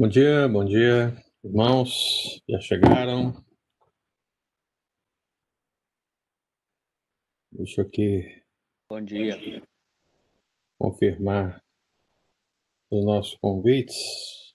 [0.00, 1.14] Bom dia, bom dia,
[1.44, 2.40] irmãos.
[2.48, 3.34] Já chegaram?
[7.52, 8.42] Deixa eu aqui
[8.88, 9.62] Bom dia.
[10.78, 11.62] confirmar
[12.90, 14.54] os nossos convites.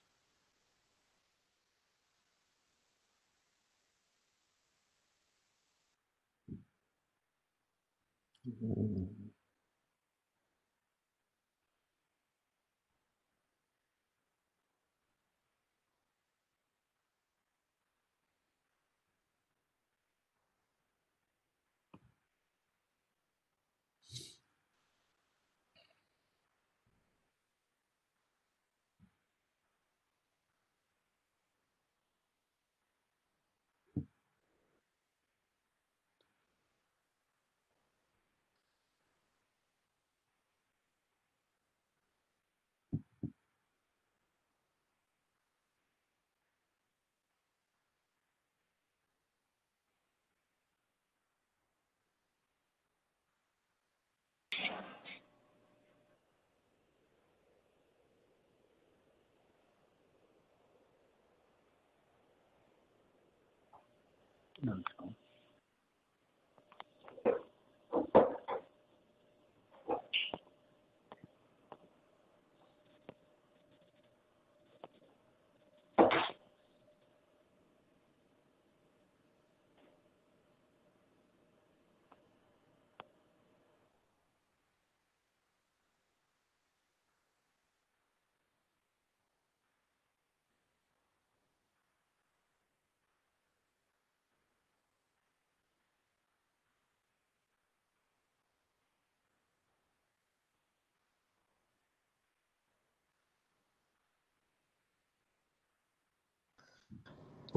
[64.66, 65.25] No, it's not.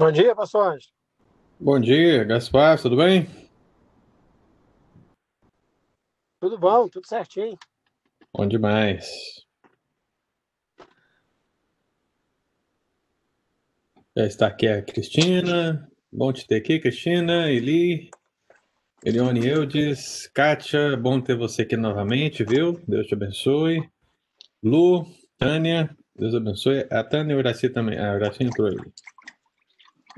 [0.00, 0.88] Bom dia, pastor Anjo.
[1.60, 3.28] Bom dia, Gaspar, tudo bem?
[6.40, 6.88] Tudo bom?
[6.88, 7.58] Tudo certinho?
[8.32, 9.44] Bom demais.
[14.16, 15.86] Já está aqui a Cristina.
[16.10, 18.08] Bom te ter aqui, Cristina, Eli,
[19.04, 22.80] Elione Eudes, Kátia, bom ter você aqui novamente, viu?
[22.88, 23.86] Deus te abençoe.
[24.62, 25.04] Lu,
[25.36, 26.86] Tânia, Deus abençoe.
[26.90, 27.98] A Tânia e o Iraci também.
[27.98, 28.76] A Iraci entrou aí.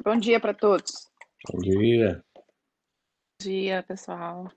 [0.01, 1.11] Bom dia para todos.
[1.51, 2.25] Bom dia.
[2.35, 2.43] Bom
[3.43, 4.51] dia, pessoal.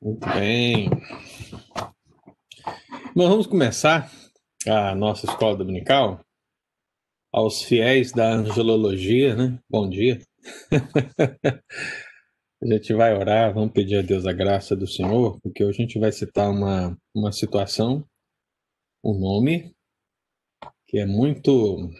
[0.00, 0.88] Muito bem.
[3.16, 4.10] Bom, vamos começar
[4.66, 6.20] a nossa escola dominical.
[7.32, 9.58] Aos fiéis da angelologia, né?
[9.68, 10.20] Bom dia.
[12.62, 15.84] a gente vai orar, vamos pedir a Deus a graça do Senhor, porque hoje a
[15.84, 18.06] gente vai citar uma, uma situação,
[19.02, 19.74] um nome,
[20.94, 21.90] que é muito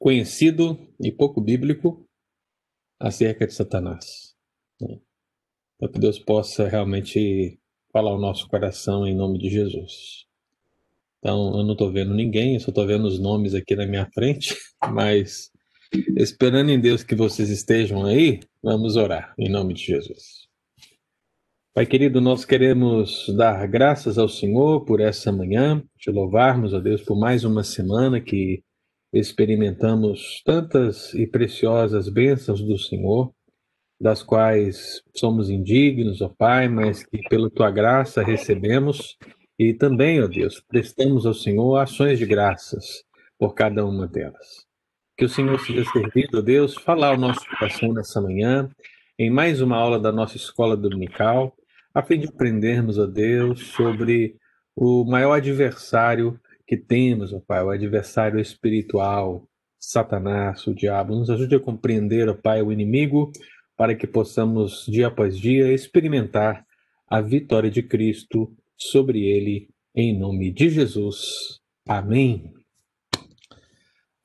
[0.00, 2.04] conhecido e pouco bíblico
[2.98, 4.34] acerca de Satanás.
[5.78, 7.60] Para que Deus possa realmente
[7.92, 10.26] falar o nosso coração em nome de Jesus.
[11.20, 14.10] Então, eu não estou vendo ninguém, eu só estou vendo os nomes aqui na minha
[14.12, 14.56] frente,
[14.90, 15.52] mas
[16.16, 20.49] esperando em Deus que vocês estejam aí, vamos orar em nome de Jesus.
[21.72, 27.00] Pai querido, nós queremos dar graças ao Senhor por essa manhã, te louvarmos, ó Deus,
[27.00, 28.64] por mais uma semana que
[29.12, 33.32] experimentamos tantas e preciosas bênçãos do Senhor,
[34.00, 39.16] das quais somos indignos, ó Pai, mas que pela tua graça recebemos
[39.56, 43.04] e também, ó Deus, prestamos ao Senhor ações de graças
[43.38, 44.66] por cada uma delas.
[45.16, 48.68] Que o Senhor seja servido, ó Deus, falar ao nosso coração nessa manhã,
[49.16, 51.54] em mais uma aula da nossa escola dominical,
[51.94, 54.36] a fim de aprendermos, ó Deus, sobre
[54.76, 61.16] o maior adversário que temos, ó Pai, o adversário espiritual, Satanás, o diabo.
[61.16, 63.32] Nos ajude a compreender, ó Pai, o inimigo,
[63.76, 66.64] para que possamos, dia após dia, experimentar
[67.08, 71.60] a vitória de Cristo sobre ele, em nome de Jesus.
[71.88, 72.52] Amém.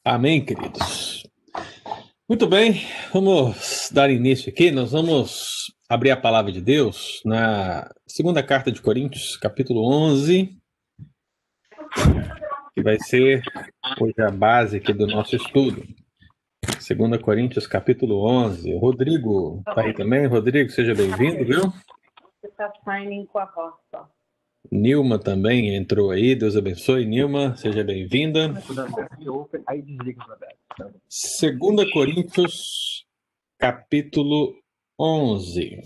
[0.03, 1.23] Amém, queridos.
[2.29, 2.81] Muito bem,
[3.11, 4.69] vamos dar início aqui.
[4.69, 5.54] Nós vamos
[5.87, 10.57] abrir a palavra de Deus na segunda carta de Coríntios, capítulo 11,
[12.73, 13.43] que vai ser
[14.01, 15.83] hoje a base aqui do nosso estudo.
[16.79, 18.73] Segunda Coríntios, capítulo 11.
[18.73, 20.25] O Rodrigo está aí também.
[20.25, 21.61] Rodrigo, seja bem-vindo, viu?
[21.61, 24.09] Você está signing com a voz só.
[24.71, 26.35] Nilma também entrou aí.
[26.35, 27.05] Deus abençoe.
[27.05, 28.51] Nilma, seja bem-vinda.
[31.07, 33.05] Segunda Coríntios,
[33.59, 34.55] capítulo
[34.97, 35.83] 11.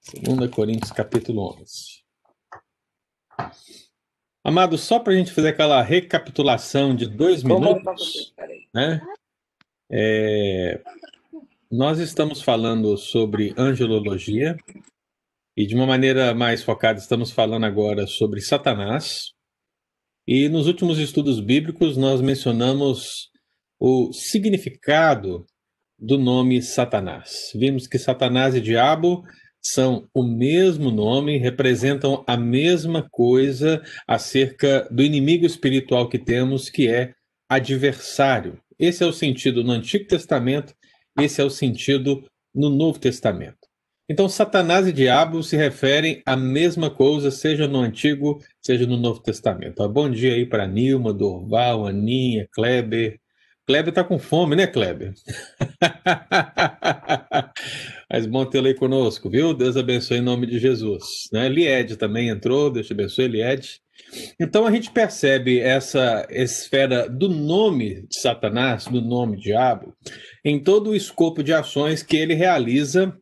[0.00, 2.02] Segunda Coríntios, capítulo 11.
[4.44, 8.34] Amado, só para a gente fazer aquela recapitulação de dois minutos,
[8.74, 9.00] né?
[9.88, 10.82] É,
[11.70, 14.56] nós estamos falando sobre angelologia
[15.56, 19.32] e de uma maneira mais focada estamos falando agora sobre Satanás.
[20.26, 23.30] E nos últimos estudos bíblicos nós mencionamos
[23.78, 25.46] o significado
[26.02, 27.52] do nome Satanás.
[27.54, 29.22] Vimos que Satanás e diabo
[29.62, 36.88] são o mesmo nome, representam a mesma coisa acerca do inimigo espiritual que temos, que
[36.88, 37.14] é
[37.48, 38.58] adversário.
[38.76, 40.74] Esse é o sentido no Antigo Testamento,
[41.20, 43.58] esse é o sentido no Novo Testamento.
[44.08, 49.22] Então, Satanás e diabo se referem à mesma coisa, seja no Antigo, seja no Novo
[49.22, 49.88] Testamento.
[49.88, 53.21] Bom dia aí para Nilma, Dorval, Aninha, Kleber.
[53.66, 55.14] Kleber está com fome, né, Kleber?
[58.10, 59.54] Mas bom tê-lo aí conosco, viu?
[59.54, 61.28] Deus abençoe em nome de Jesus.
[61.32, 61.48] Né?
[61.48, 63.80] Lied também entrou, Deus te abençoe, Lied.
[64.38, 69.94] Então a gente percebe essa esfera do nome de Satanás, do nome diabo,
[70.44, 73.16] em todo o escopo de ações que ele realiza,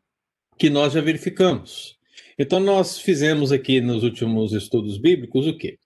[0.58, 1.98] que nós já verificamos.
[2.38, 5.78] Então nós fizemos aqui nos últimos estudos bíblicos o quê?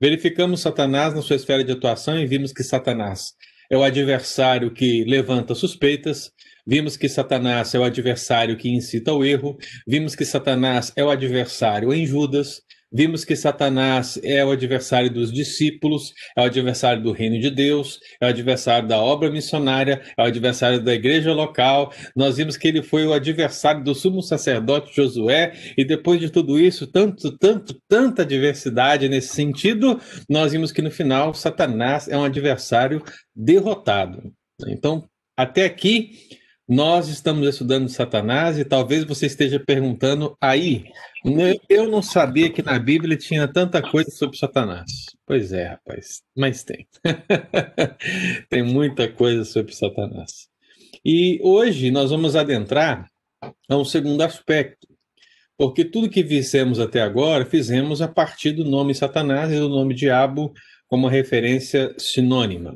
[0.00, 3.32] Verificamos Satanás na sua esfera de atuação e vimos que Satanás
[3.70, 6.32] é o adversário que levanta suspeitas,
[6.66, 9.56] vimos que Satanás é o adversário que incita ao erro,
[9.86, 15.32] vimos que Satanás é o adversário em Judas, vimos que Satanás é o adversário dos
[15.32, 20.22] discípulos, é o adversário do reino de Deus, é o adversário da obra missionária, é
[20.22, 21.92] o adversário da igreja local.
[22.14, 26.58] Nós vimos que ele foi o adversário do sumo sacerdote Josué, e depois de tudo
[26.58, 32.24] isso, tanto, tanto, tanta diversidade nesse sentido, nós vimos que no final Satanás é um
[32.24, 33.02] adversário
[33.34, 34.32] derrotado.
[34.68, 35.04] Então,
[35.36, 36.12] até aqui,
[36.68, 40.86] nós estamos estudando Satanás e talvez você esteja perguntando aí,
[41.68, 44.90] eu não sabia que na Bíblia tinha tanta coisa sobre Satanás.
[45.24, 46.86] Pois é, rapaz, mas tem.
[48.50, 50.48] tem muita coisa sobre Satanás.
[51.04, 53.08] E hoje nós vamos adentrar
[53.68, 54.88] a um segundo aspecto,
[55.56, 59.94] porque tudo que fizemos até agora, fizemos a partir do nome Satanás e do nome
[59.94, 60.52] Diabo
[60.88, 62.74] como referência sinônima.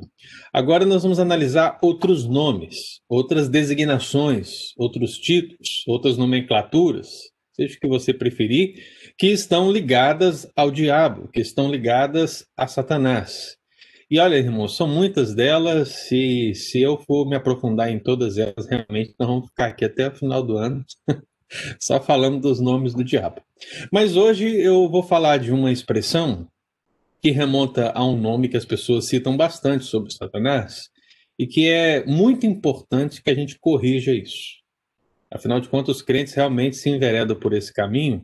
[0.53, 7.87] Agora nós vamos analisar outros nomes, outras designações, outros títulos, outras nomenclaturas, seja o que
[7.87, 8.75] você preferir,
[9.17, 13.55] que estão ligadas ao diabo, que estão ligadas a Satanás.
[14.09, 18.67] E olha, irmãos, são muitas delas, e se eu for me aprofundar em todas elas,
[18.69, 20.83] realmente nós vamos ficar aqui até o final do ano,
[21.79, 23.41] só falando dos nomes do diabo.
[23.89, 26.45] Mas hoje eu vou falar de uma expressão
[27.21, 30.89] que remonta a um nome que as pessoas citam bastante sobre Satanás
[31.37, 34.59] e que é muito importante que a gente corrija isso.
[35.29, 38.23] Afinal de contas, os crentes realmente se enveredam por esse caminho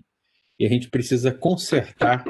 [0.60, 2.24] e a gente precisa consertar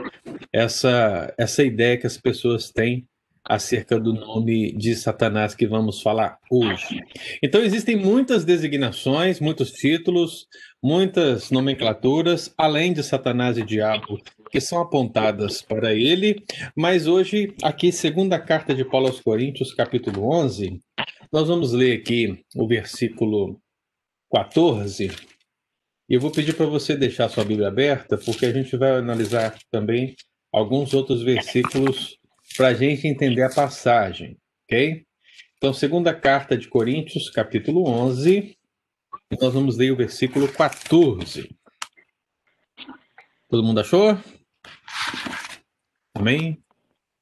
[0.52, 3.08] essa, essa ideia que as pessoas têm
[3.48, 7.00] acerca do nome de Satanás que vamos falar hoje.
[7.42, 10.48] Então, existem muitas designações, muitos títulos,
[10.84, 16.44] muitas nomenclaturas, além de Satanás e Diabo, que são apontadas para ele,
[16.76, 20.80] mas hoje, aqui, segunda carta de Paulo aos Coríntios, capítulo 11,
[21.32, 23.60] nós vamos ler aqui o versículo
[24.34, 25.12] 14.
[26.10, 29.58] E eu vou pedir para você deixar sua Bíblia aberta, porque a gente vai analisar
[29.70, 30.16] também
[30.52, 32.18] alguns outros versículos
[32.56, 35.06] para a gente entender a passagem, ok?
[35.58, 38.58] Então, segunda carta de Coríntios, capítulo 11,
[39.42, 41.50] nós vamos ler o versículo 14.
[43.50, 44.18] Todo mundo achou?
[46.20, 46.64] Amém?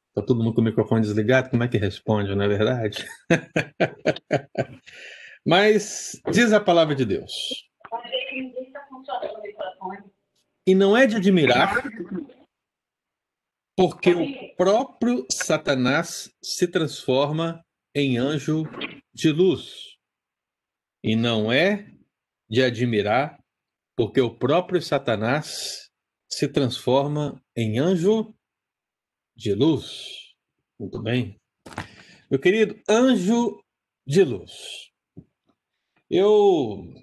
[0.09, 1.49] Está todo mundo com o microfone desligado?
[1.49, 3.05] Como é que responde, não é verdade?
[5.45, 7.31] Mas diz a palavra de Deus.
[10.65, 11.83] E não é de admirar,
[13.75, 17.61] porque o próprio Satanás se transforma
[17.93, 18.63] em anjo
[19.13, 19.97] de luz.
[21.03, 21.91] E não é
[22.49, 23.43] de admirar,
[23.97, 25.91] porque o próprio Satanás
[26.31, 28.34] se transforma em anjo
[29.35, 30.33] de luz.
[30.79, 31.39] Muito bem.
[32.29, 33.61] Meu querido, anjo
[34.05, 34.91] de luz.
[36.09, 36.93] Eu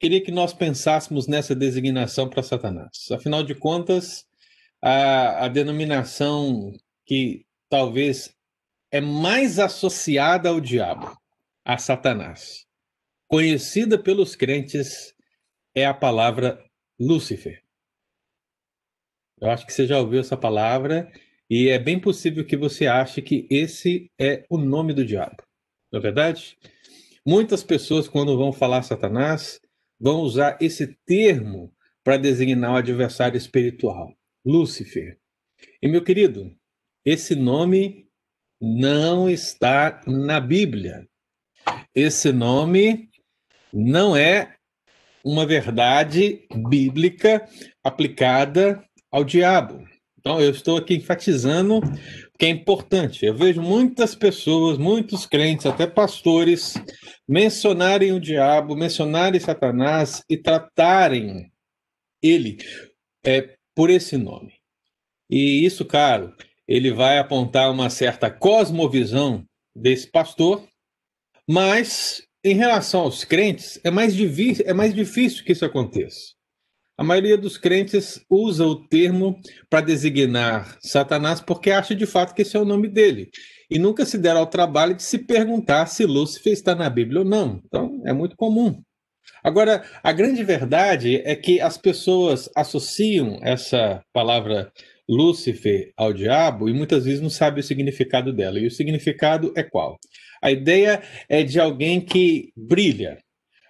[0.00, 3.10] queria que nós pensássemos nessa designação para Satanás.
[3.10, 4.24] Afinal de contas,
[4.80, 6.72] a, a denominação
[7.06, 8.34] que talvez
[8.90, 11.16] é mais associada ao diabo,
[11.64, 12.66] a Satanás,
[13.28, 15.14] conhecida pelos crentes,
[15.74, 16.62] é a palavra
[17.00, 17.62] Lúcifer.
[19.40, 21.10] Eu acho que você já ouviu essa palavra
[21.54, 25.36] e é bem possível que você ache que esse é o nome do diabo.
[25.92, 26.56] Não é verdade?
[27.26, 29.60] Muitas pessoas, quando vão falar Satanás,
[30.00, 31.70] vão usar esse termo
[32.02, 35.18] para designar o adversário espiritual, Lúcifer.
[35.82, 36.56] E meu querido,
[37.04, 38.08] esse nome
[38.58, 41.06] não está na Bíblia.
[41.94, 43.10] Esse nome
[43.70, 44.56] não é
[45.22, 47.46] uma verdade bíblica
[47.84, 49.91] aplicada ao diabo.
[50.22, 51.80] Então, eu estou aqui enfatizando
[52.38, 53.26] que é importante.
[53.26, 56.74] Eu vejo muitas pessoas, muitos crentes, até pastores,
[57.28, 61.50] mencionarem o diabo, mencionarem Satanás e tratarem
[62.22, 62.56] ele
[63.24, 64.52] é, por esse nome.
[65.28, 66.32] E isso, caro,
[66.68, 70.64] ele vai apontar uma certa cosmovisão desse pastor,
[71.50, 74.14] mas em relação aos crentes, é mais,
[74.64, 76.32] é mais difícil que isso aconteça.
[76.96, 82.42] A maioria dos crentes usa o termo para designar Satanás porque acha de fato que
[82.42, 83.30] esse é o nome dele.
[83.70, 87.24] E nunca se deram ao trabalho de se perguntar se Lúcifer está na Bíblia ou
[87.24, 87.60] não.
[87.64, 88.82] Então, é muito comum.
[89.42, 94.70] Agora, a grande verdade é que as pessoas associam essa palavra
[95.08, 98.58] Lúcifer ao diabo e muitas vezes não sabem o significado dela.
[98.58, 99.98] E o significado é qual?
[100.42, 103.18] A ideia é de alguém que brilha.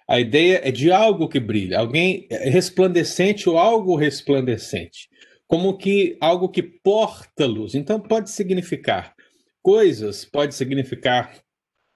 [0.07, 5.07] A ideia é de algo que brilha, alguém resplandecente ou algo resplandecente,
[5.47, 7.75] como que algo que porta luz.
[7.75, 9.13] Então pode significar
[9.61, 11.33] coisas, pode significar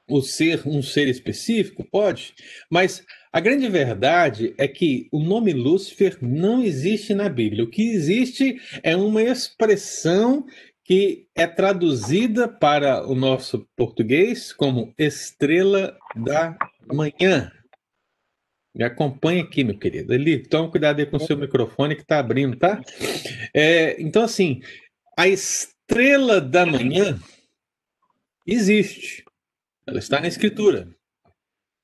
[0.09, 2.33] o ser um ser específico, pode,
[2.71, 7.65] mas a grande verdade é que o nome Lúcifer não existe na Bíblia.
[7.65, 10.45] O que existe é uma expressão
[10.83, 16.57] que é traduzida para o nosso português como estrela da
[16.91, 17.51] manhã.
[18.77, 20.13] Me acompanha aqui, meu querido.
[20.13, 22.79] Eli, toma cuidado aí com o seu microfone que está abrindo, tá?
[23.51, 24.61] É, então, assim,
[25.17, 27.19] a estrela da manhã
[28.45, 29.25] existe.
[29.87, 30.87] Ela está na escritura.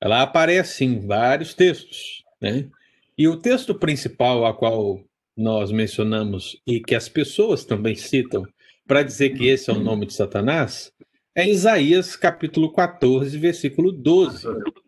[0.00, 2.70] Ela aparece em vários textos, né?
[3.18, 5.02] E o texto principal a qual
[5.36, 8.46] nós mencionamos e que as pessoas também citam
[8.86, 10.92] para dizer que esse é o nome de Satanás
[11.34, 14.46] é Isaías capítulo 14, versículo 12.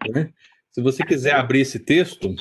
[0.09, 0.33] Né?
[0.76, 2.36] Se você quiser abrir esse texto,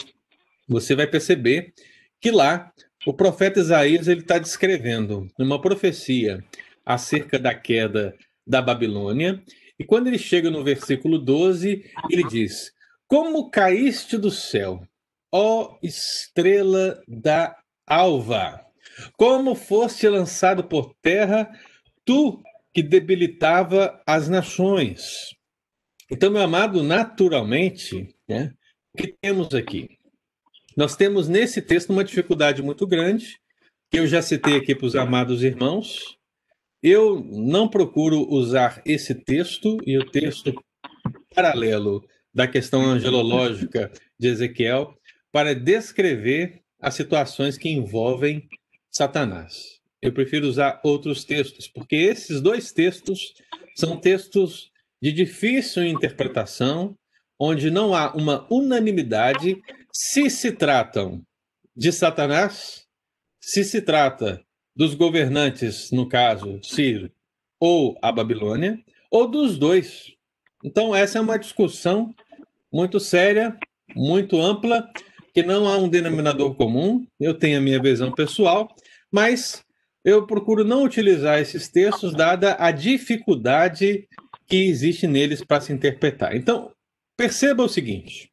[0.67, 1.73] você vai perceber
[2.19, 2.69] que lá
[3.05, 6.43] o profeta Isaías ele está descrevendo uma profecia
[6.85, 8.13] acerca da queda
[8.45, 9.41] da Babilônia.
[9.79, 12.73] E quando ele chega no versículo 12, ele diz:
[13.07, 14.85] Como caíste do céu,
[15.31, 17.55] ó estrela da
[17.87, 18.59] alva!
[19.13, 21.49] Como foste lançado por terra,
[22.03, 22.43] tu
[22.73, 25.33] que debilitava as nações.
[26.11, 28.53] Então, meu amado, naturalmente, né,
[28.93, 29.97] o que temos aqui?
[30.75, 33.39] Nós temos nesse texto uma dificuldade muito grande,
[33.89, 36.17] que eu já citei aqui para os amados irmãos.
[36.83, 40.53] Eu não procuro usar esse texto e o texto
[41.33, 44.97] paralelo da questão angelológica de Ezequiel
[45.31, 48.47] para descrever as situações que envolvem
[48.91, 49.79] Satanás.
[50.01, 53.33] Eu prefiro usar outros textos, porque esses dois textos
[53.75, 56.95] são textos de difícil interpretação,
[57.39, 61.21] onde não há uma unanimidade se se tratam
[61.75, 62.85] de Satanás,
[63.39, 64.41] se se trata
[64.75, 67.11] dos governantes, no caso, Ciro
[67.59, 68.77] ou a Babilônia,
[69.09, 70.13] ou dos dois.
[70.63, 72.13] Então, essa é uma discussão
[72.71, 73.57] muito séria,
[73.95, 74.89] muito ampla,
[75.33, 77.05] que não há um denominador comum.
[77.19, 78.67] Eu tenho a minha visão pessoal,
[79.11, 79.63] mas
[80.03, 84.07] eu procuro não utilizar esses textos, dada a dificuldade
[84.47, 86.35] que existe neles para se interpretar.
[86.35, 86.71] Então,
[87.17, 88.31] perceba o seguinte: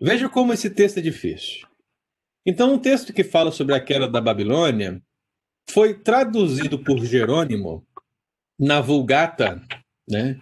[0.00, 1.66] veja como esse texto é difícil.
[2.46, 5.02] Então, um texto que fala sobre a queda da Babilônia
[5.68, 7.86] foi traduzido por Jerônimo
[8.58, 9.62] na Vulgata,
[10.08, 10.40] né?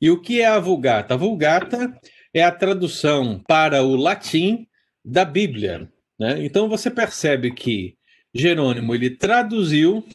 [0.00, 1.14] E o que é a Vulgata?
[1.14, 1.98] A Vulgata
[2.32, 4.66] é a tradução para o latim
[5.04, 5.92] da Bíblia.
[6.18, 6.44] Né?
[6.44, 7.96] Então você percebe que
[8.32, 10.06] Jerônimo ele traduziu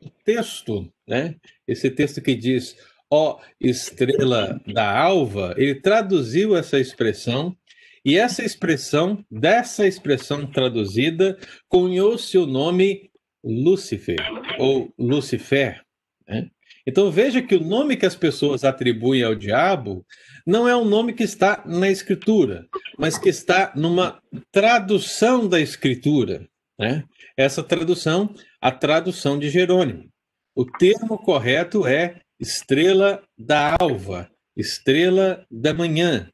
[0.00, 1.36] o texto, né?
[1.66, 2.76] esse texto que diz
[3.14, 7.56] ó estrela da alva, ele traduziu essa expressão
[8.04, 13.10] e essa expressão, dessa expressão traduzida, cunhou-se o nome
[13.42, 14.18] Lúcifer
[14.58, 15.80] ou Lucifer.
[16.28, 16.50] Né?
[16.86, 20.04] Então veja que o nome que as pessoas atribuem ao diabo
[20.44, 22.66] não é um nome que está na escritura,
[22.98, 26.46] mas que está numa tradução da escritura.
[26.78, 27.04] Né?
[27.36, 30.10] Essa tradução, a tradução de Jerônimo.
[30.54, 36.28] O termo correto é estrela da alva, estrela da manhã.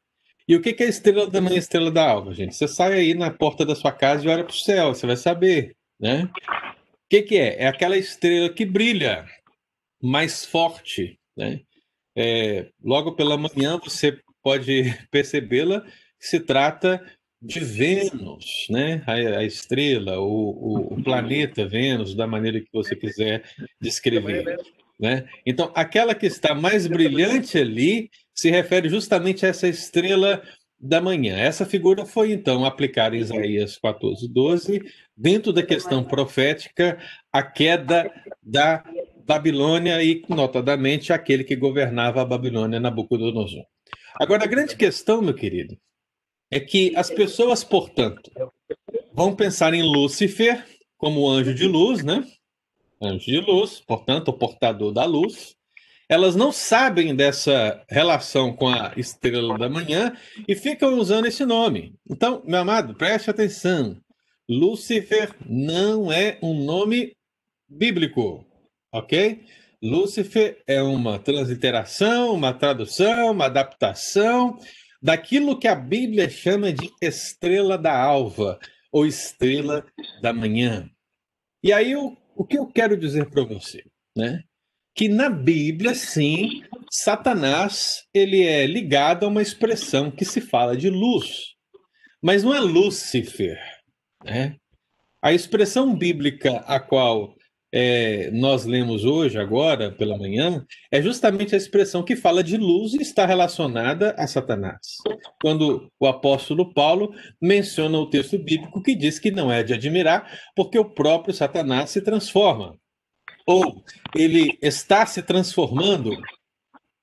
[0.47, 2.53] E o que é estrela da manhã, estrela da alva, gente?
[2.53, 5.15] Você sai aí na porta da sua casa e olha para o céu, você vai
[5.15, 6.29] saber, né?
[6.33, 7.63] O que, é?
[7.63, 9.25] É aquela estrela que brilha
[10.01, 11.61] mais forte, né?
[12.17, 15.85] É, logo pela manhã você pode percebê-la,
[16.19, 17.01] se trata
[17.41, 19.01] de Vênus, né?
[19.07, 23.43] a, a estrela, o, o, o, planeta Vênus, da maneira que você quiser
[23.81, 24.59] descrever.
[25.01, 25.27] Né?
[25.45, 30.43] Então, aquela que está mais brilhante ali se refere justamente a essa estrela
[30.79, 31.37] da manhã.
[31.37, 34.81] Essa figura foi, então, aplicada em Isaías 14, 12,
[35.17, 36.99] dentro da questão profética,
[37.33, 38.11] a queda
[38.43, 38.83] da
[39.25, 43.65] Babilônia e, notadamente, aquele que governava a Babilônia, Nabucodonosor.
[44.19, 45.75] Agora, a grande questão, meu querido,
[46.51, 48.29] é que as pessoas, portanto,
[49.13, 50.63] vão pensar em Lúcifer
[50.97, 52.23] como anjo de luz, né?
[53.01, 55.55] Anjo de luz, portanto, o portador da luz.
[56.07, 60.15] Elas não sabem dessa relação com a estrela da manhã
[60.47, 61.95] e ficam usando esse nome.
[62.09, 63.97] Então, meu amado, preste atenção.
[64.49, 67.15] Lúcifer não é um nome
[67.69, 68.45] bíblico,
[68.91, 69.45] ok?
[69.81, 74.59] Lúcifer é uma transliteração, uma tradução, uma adaptação
[75.01, 78.59] daquilo que a Bíblia chama de estrela da alva
[78.91, 79.85] ou estrela
[80.21, 80.89] da manhã.
[81.63, 83.83] E aí o, o que eu quero dizer para você,
[84.15, 84.43] né?
[84.93, 90.89] Que na Bíblia, sim, Satanás ele é ligado a uma expressão que se fala de
[90.89, 91.55] luz,
[92.21, 93.57] mas não é Lúcifer,
[94.23, 94.57] né?
[95.21, 97.35] A expressão bíblica a qual
[97.73, 102.93] é, nós lemos hoje, agora, pela manhã, é justamente a expressão que fala de luz
[102.93, 104.97] e está relacionada a Satanás.
[105.41, 110.29] Quando o apóstolo Paulo menciona o texto bíblico que diz que não é de admirar,
[110.55, 112.77] porque o próprio Satanás se transforma.
[113.47, 113.83] Ou
[114.15, 116.11] ele está se transformando,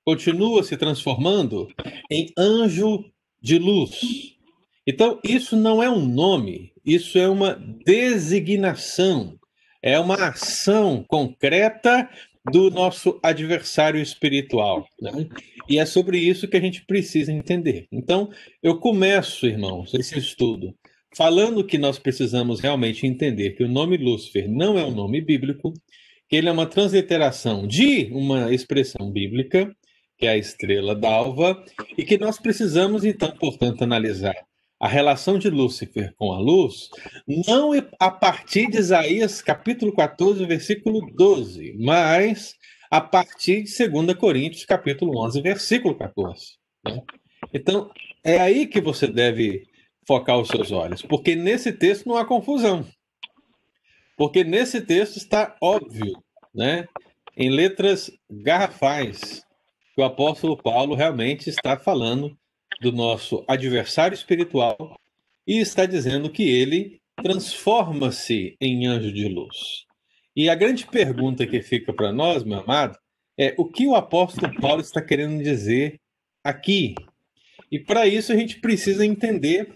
[0.05, 1.67] continua se transformando
[2.11, 3.03] em anjo
[3.41, 4.35] de luz.
[4.85, 7.53] Então, isso não é um nome, isso é uma
[7.85, 9.38] designação
[9.81, 12.09] é uma ação concreta
[12.51, 14.87] do nosso adversário espiritual.
[15.01, 15.27] Né?
[15.67, 17.87] E é sobre isso que a gente precisa entender.
[17.91, 18.29] Então,
[18.61, 20.73] eu começo, irmãos, esse estudo
[21.15, 25.73] falando que nós precisamos realmente entender que o nome Lúcifer não é um nome bíblico,
[26.27, 29.75] que ele é uma transliteração de uma expressão bíblica,
[30.17, 31.63] que é a estrela d'alva,
[31.97, 34.35] e que nós precisamos, então, portanto, analisar
[34.79, 36.89] a relação de Lúcifer com a luz,
[37.27, 42.55] não a partir de Isaías capítulo 14, versículo 12, mas
[42.89, 46.57] a partir de 2 Coríntios capítulo 11, versículo 14.
[46.85, 47.01] Né?
[47.53, 47.91] Então,
[48.23, 49.67] é aí que você deve
[50.07, 52.85] focar os seus olhos, porque nesse texto não há confusão.
[54.17, 56.21] Porque nesse texto está óbvio,
[56.55, 56.87] né?
[57.37, 59.43] em letras garrafais,
[59.93, 62.37] que o apóstolo Paulo realmente está falando
[62.79, 64.99] do nosso adversário espiritual
[65.45, 69.85] e está dizendo que ele transforma-se em anjo de luz.
[70.35, 72.97] E a grande pergunta que fica para nós, meu amado,
[73.37, 75.99] é o que o apóstolo Paulo está querendo dizer
[76.43, 76.95] aqui.
[77.71, 79.73] E para isso a gente precisa entender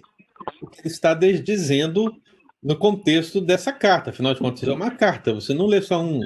[0.61, 2.13] o que ele está dizendo
[2.61, 4.09] no contexto dessa carta.
[4.09, 5.33] Afinal de contas, é uma carta.
[5.33, 6.21] Você não lê só um,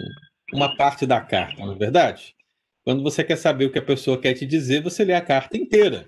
[0.54, 2.36] uma parte da carta, não é verdade?
[2.84, 5.58] Quando você quer saber o que a pessoa quer te dizer, você lê a carta
[5.58, 6.06] inteira.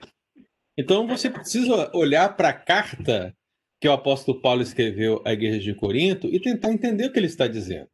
[0.80, 3.36] Então você precisa olhar para a carta
[3.82, 7.28] que o apóstolo Paulo escreveu à igreja de Corinto e tentar entender o que ele
[7.28, 7.90] está dizendo.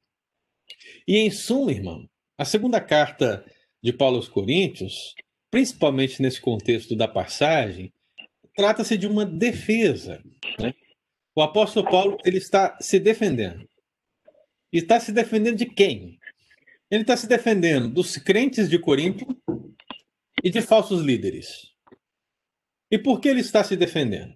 [1.07, 3.43] E em suma, irmão, a segunda carta
[3.81, 5.15] de Paulo aos Coríntios,
[5.49, 7.91] principalmente nesse contexto da passagem,
[8.55, 10.21] trata-se de uma defesa.
[10.59, 10.71] Né?
[11.35, 13.67] O apóstolo Paulo ele está se defendendo.
[14.71, 16.19] E está se defendendo de quem?
[16.91, 19.25] Ele está se defendendo dos crentes de Corinto
[20.43, 21.74] e de falsos líderes.
[22.91, 24.33] E por que ele está se defendendo?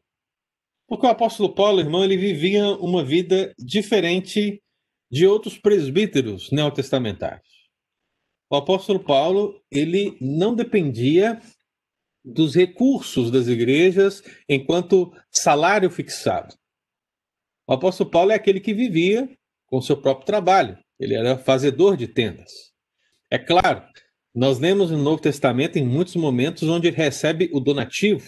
[0.88, 4.62] Porque o apóstolo Paulo, irmão, ele vivia uma vida diferente
[5.12, 7.48] de outros presbíteros neotestamentários.
[8.50, 11.40] O apóstolo Paulo, ele não dependia
[12.26, 16.56] dos recursos das igrejas enquanto salário fixado.
[17.68, 19.30] O apóstolo Paulo é aquele que vivia
[19.68, 20.78] com seu próprio trabalho.
[21.00, 22.52] Ele era fazedor de tendas.
[23.30, 23.84] É claro,
[24.34, 28.28] nós lemos no Novo Testamento em muitos momentos onde ele recebe o donativo,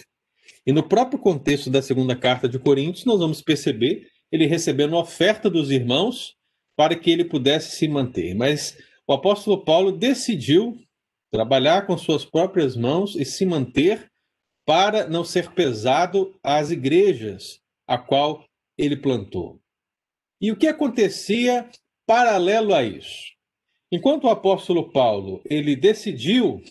[0.66, 5.50] e no próprio contexto da segunda carta de Coríntios, nós vamos perceber ele recebendo oferta
[5.50, 6.34] dos irmãos
[6.76, 8.34] para que ele pudesse se manter.
[8.34, 10.76] Mas o apóstolo Paulo decidiu
[11.30, 14.10] trabalhar com suas próprias mãos e se manter
[14.64, 18.44] para não ser pesado às igrejas a qual
[18.78, 19.60] ele plantou.
[20.40, 21.68] E o que acontecia
[22.06, 23.32] paralelo a isso?
[23.90, 26.62] Enquanto o apóstolo Paulo ele decidiu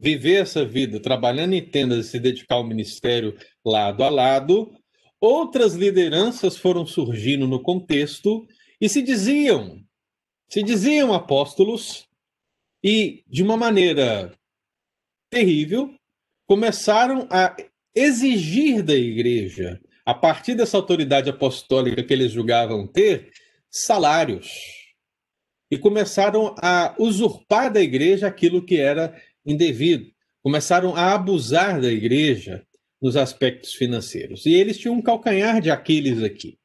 [0.00, 4.72] viver essa vida trabalhando em tendas e se dedicar ao ministério lado a lado,
[5.20, 8.46] outras lideranças foram surgindo no contexto
[8.80, 9.84] e se diziam,
[10.48, 12.08] se diziam apóstolos
[12.82, 14.32] e de uma maneira
[15.28, 15.94] terrível
[16.46, 17.54] começaram a
[17.94, 23.30] exigir da igreja a partir dessa autoridade apostólica que eles julgavam ter,
[23.70, 24.48] salários.
[25.70, 29.14] E começaram a usurpar da igreja aquilo que era
[29.50, 30.10] indevido.
[30.42, 32.64] Começaram a abusar da igreja
[33.00, 34.46] nos aspectos financeiros.
[34.46, 36.58] E eles tinham um calcanhar de Aquiles aqui.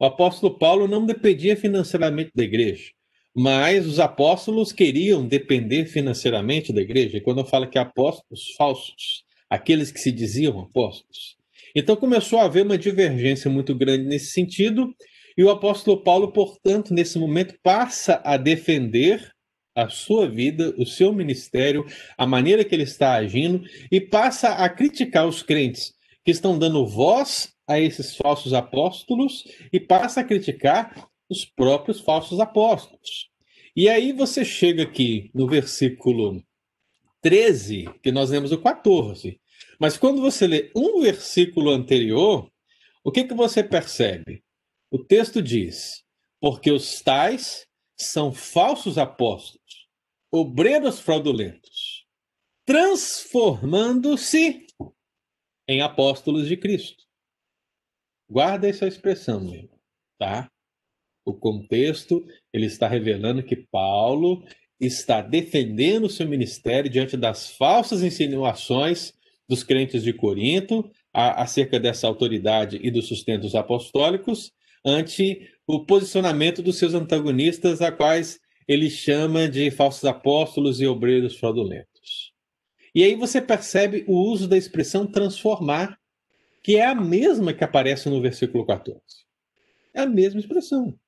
[0.00, 2.92] O apóstolo Paulo não dependia financeiramente da igreja,
[3.34, 7.16] mas os apóstolos queriam depender financeiramente da igreja.
[7.16, 11.36] E quando eu falo que apóstolos falsos, aqueles que se diziam apóstolos.
[11.74, 14.94] Então começou a haver uma divergência muito grande nesse sentido,
[15.36, 19.32] e o apóstolo Paulo, portanto, nesse momento passa a defender
[19.78, 21.86] a sua vida, o seu ministério,
[22.16, 26.86] a maneira que ele está agindo e passa a criticar os crentes que estão dando
[26.86, 33.30] voz a esses falsos apóstolos e passa a criticar os próprios falsos apóstolos.
[33.76, 36.42] E aí você chega aqui no versículo
[37.22, 39.38] 13, que nós lemos o 14.
[39.78, 42.50] Mas quando você lê um versículo anterior,
[43.04, 44.42] o que, que você percebe?
[44.90, 46.02] O texto diz:
[46.40, 49.67] Porque os tais são falsos apóstolos,
[50.30, 52.06] obreiros fraudulentos,
[52.66, 54.66] transformando-se
[55.66, 57.04] em apóstolos de Cristo.
[58.30, 59.78] Guarda essa expressão, meu irmão,
[60.18, 60.50] tá?
[61.24, 64.44] O contexto, ele está revelando que Paulo
[64.80, 69.12] está defendendo o seu ministério diante das falsas insinuações
[69.48, 74.52] dos crentes de Corinto a, acerca dessa autoridade e dos sustentos apostólicos
[74.84, 81.38] ante o posicionamento dos seus antagonistas, a quais ele chama de falsos apóstolos e obreiros
[81.38, 82.34] fraudulentos.
[82.94, 85.98] E aí você percebe o uso da expressão transformar,
[86.62, 89.00] que é a mesma que aparece no versículo 14.
[89.94, 90.98] É a mesma expressão.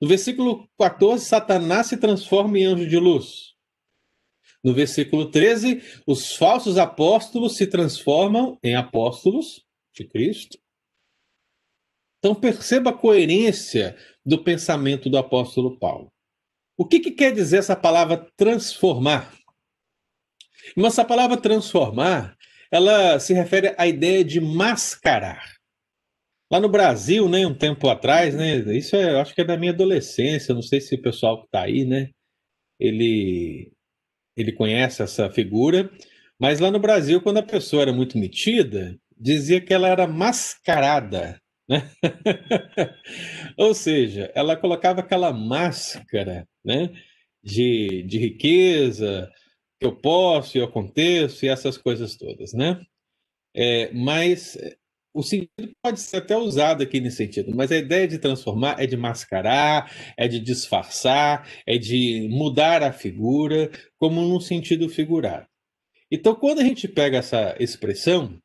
[0.00, 3.54] No versículo 14, Satanás se transforma em anjo de luz.
[4.62, 10.58] No versículo 13, os falsos apóstolos se transformam em apóstolos de Cristo.
[12.18, 16.11] Então perceba a coerência do pensamento do apóstolo Paulo.
[16.82, 19.32] O que, que quer dizer essa palavra transformar?
[20.76, 22.36] Mas palavra transformar,
[22.72, 25.44] ela se refere à ideia de mascarar.
[26.50, 29.70] Lá no Brasil, né, um tempo atrás, né, isso é, acho que é da minha
[29.70, 32.10] adolescência, não sei se o pessoal que está aí, né,
[32.80, 33.70] ele,
[34.36, 35.88] ele conhece essa figura,
[36.36, 41.40] mas lá no Brasil, quando a pessoa era muito metida, dizia que ela era mascarada.
[41.68, 41.88] Né?
[43.56, 46.90] Ou seja, ela colocava aquela máscara né,
[47.42, 49.30] de, de riqueza,
[49.80, 52.52] que eu posso e eu aconteço, e essas coisas todas.
[52.52, 52.80] Né?
[53.54, 54.56] É, mas
[55.14, 58.86] o sentido pode ser até usado aqui nesse sentido, mas a ideia de transformar é
[58.86, 65.46] de mascarar, é de disfarçar, é de mudar a figura, como num sentido figurado.
[66.10, 68.38] Então, quando a gente pega essa expressão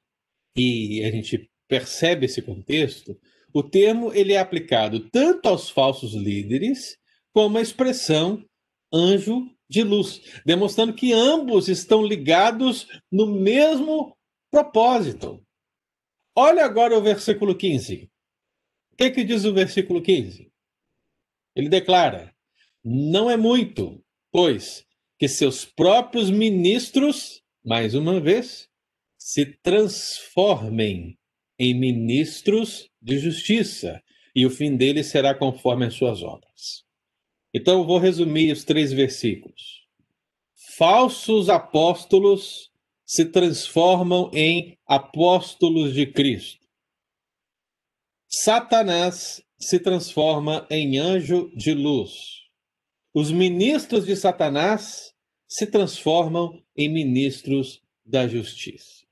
[0.57, 3.17] e a gente percebe esse contexto,
[3.53, 6.97] o termo ele é aplicado tanto aos falsos líderes
[7.37, 8.43] como à expressão
[8.91, 14.17] anjo de luz, demonstrando que ambos estão ligados no mesmo
[14.49, 15.39] propósito.
[16.35, 18.09] Olha agora o versículo 15.
[18.91, 20.51] O que, que diz o versículo 15?
[21.55, 22.33] Ele declara:
[22.83, 24.83] Não é muito, pois
[25.19, 28.67] que seus próprios ministros, mais uma vez,
[29.15, 31.15] se transformem
[31.59, 34.01] em ministros de justiça,
[34.35, 36.86] e o fim deles será conforme as suas obras.
[37.53, 39.87] Então, vou resumir os três versículos.
[40.77, 42.71] Falsos apóstolos
[43.05, 46.67] se transformam em apóstolos de Cristo.
[48.27, 52.11] Satanás se transforma em anjo de luz.
[53.13, 55.13] Os ministros de Satanás
[55.47, 59.05] se transformam em ministros da justiça.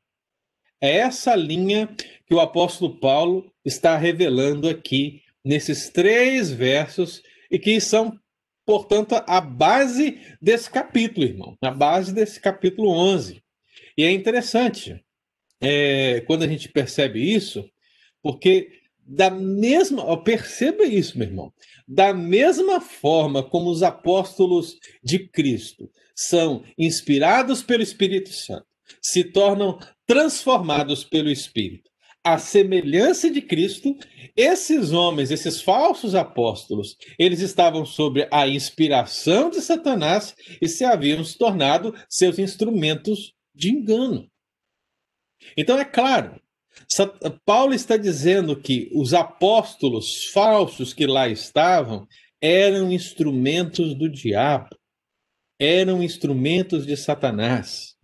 [0.82, 1.88] É essa linha
[2.28, 8.19] que o apóstolo Paulo está revelando aqui nesses três versos e que são,
[8.65, 13.43] portanto, a base desse capítulo, irmão, a base desse capítulo 11.
[13.97, 15.04] E é interessante
[15.62, 17.70] é, quando a gente percebe isso,
[18.22, 18.70] porque
[19.05, 21.53] da mesma, perceba isso, meu irmão,
[21.88, 28.66] da mesma forma como os apóstolos de Cristo são inspirados pelo Espírito Santo,
[29.01, 31.89] se tornam transformados pelo Espírito.
[32.26, 33.95] A semelhança de Cristo,
[34.36, 41.23] esses homens, esses falsos apóstolos, eles estavam sob a inspiração de Satanás e se haviam
[41.23, 44.28] se tornado seus instrumentos de engano.
[45.55, 46.41] Então, é claro,
[47.45, 52.07] Paulo está dizendo que os apóstolos falsos que lá estavam
[52.41, 54.69] eram instrumentos do diabo,
[55.59, 57.95] eram instrumentos de Satanás.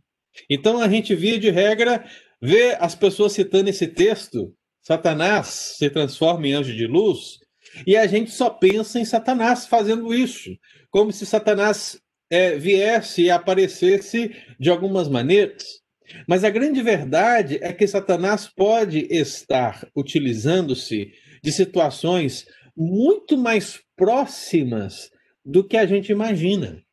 [0.49, 2.05] Então a gente via de regra
[2.41, 7.39] ver as pessoas citando esse texto Satanás se transforma em anjo de luz
[7.85, 10.49] e a gente só pensa em Satanás fazendo isso,
[10.89, 15.81] como se Satanás é, viesse e aparecesse de algumas maneiras.
[16.27, 21.13] Mas a grande verdade é que Satanás pode estar utilizando-se
[21.43, 25.11] de situações muito mais próximas
[25.45, 26.83] do que a gente imagina.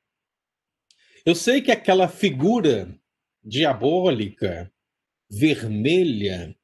[1.24, 2.94] Eu sei que aquela figura
[3.42, 4.70] diabólica,
[5.30, 6.54] vermelha,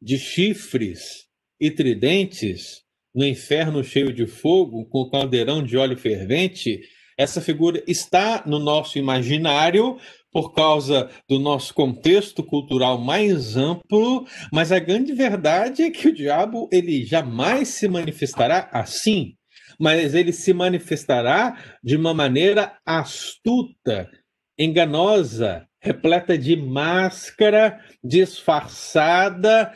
[0.00, 1.26] de chifres
[1.60, 2.82] e tridentes,
[3.14, 6.80] no inferno cheio de fogo, com o caldeirão de óleo fervente,
[7.18, 9.98] essa figura está no nosso imaginário
[10.30, 16.14] por causa do nosso contexto cultural mais amplo, mas a grande verdade é que o
[16.14, 19.32] diabo ele jamais se manifestará assim,
[19.80, 24.10] mas ele se manifestará de uma maneira astuta,
[24.58, 29.72] enganosa, repleta de máscara, disfarçada,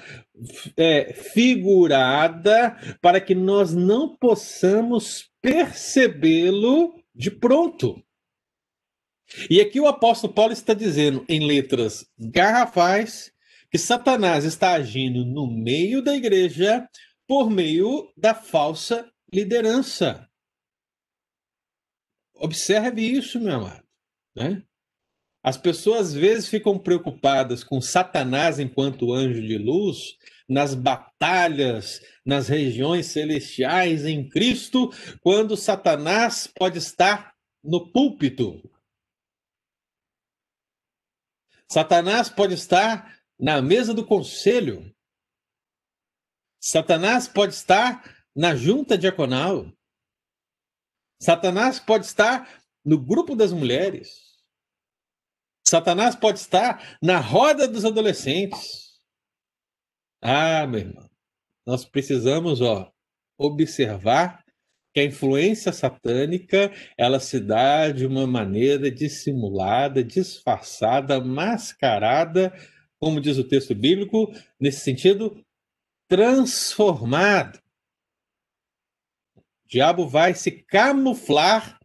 [0.77, 8.03] é, figurada, para que nós não possamos percebê-lo de pronto.
[9.49, 13.33] E aqui o apóstolo Paulo está dizendo, em letras garrafais,
[13.71, 16.89] que Satanás está agindo no meio da igreja
[17.25, 20.29] por meio da falsa liderança.
[22.35, 23.87] Observe isso, meu amado.
[24.35, 24.65] Né?
[25.43, 30.19] As pessoas às vezes ficam preocupadas com Satanás enquanto anjo de luz,
[30.49, 34.91] nas batalhas, nas regiões celestiais em Cristo,
[35.23, 38.61] quando Satanás pode estar no púlpito,
[41.71, 44.93] Satanás pode estar na mesa do conselho.
[46.61, 49.73] Satanás pode estar na junta diaconal.
[51.23, 54.30] Satanás pode estar no grupo das mulheres.
[55.71, 58.99] Satanás pode estar na roda dos adolescentes.
[60.21, 61.09] Ah, meu irmão,
[61.65, 62.93] nós precisamos ó,
[63.39, 64.45] observar
[64.93, 72.53] que a influência satânica ela se dá de uma maneira dissimulada, disfarçada, mascarada,
[72.99, 75.41] como diz o texto bíblico, nesse sentido,
[76.09, 77.61] transformado.
[79.37, 81.79] O diabo vai se camuflar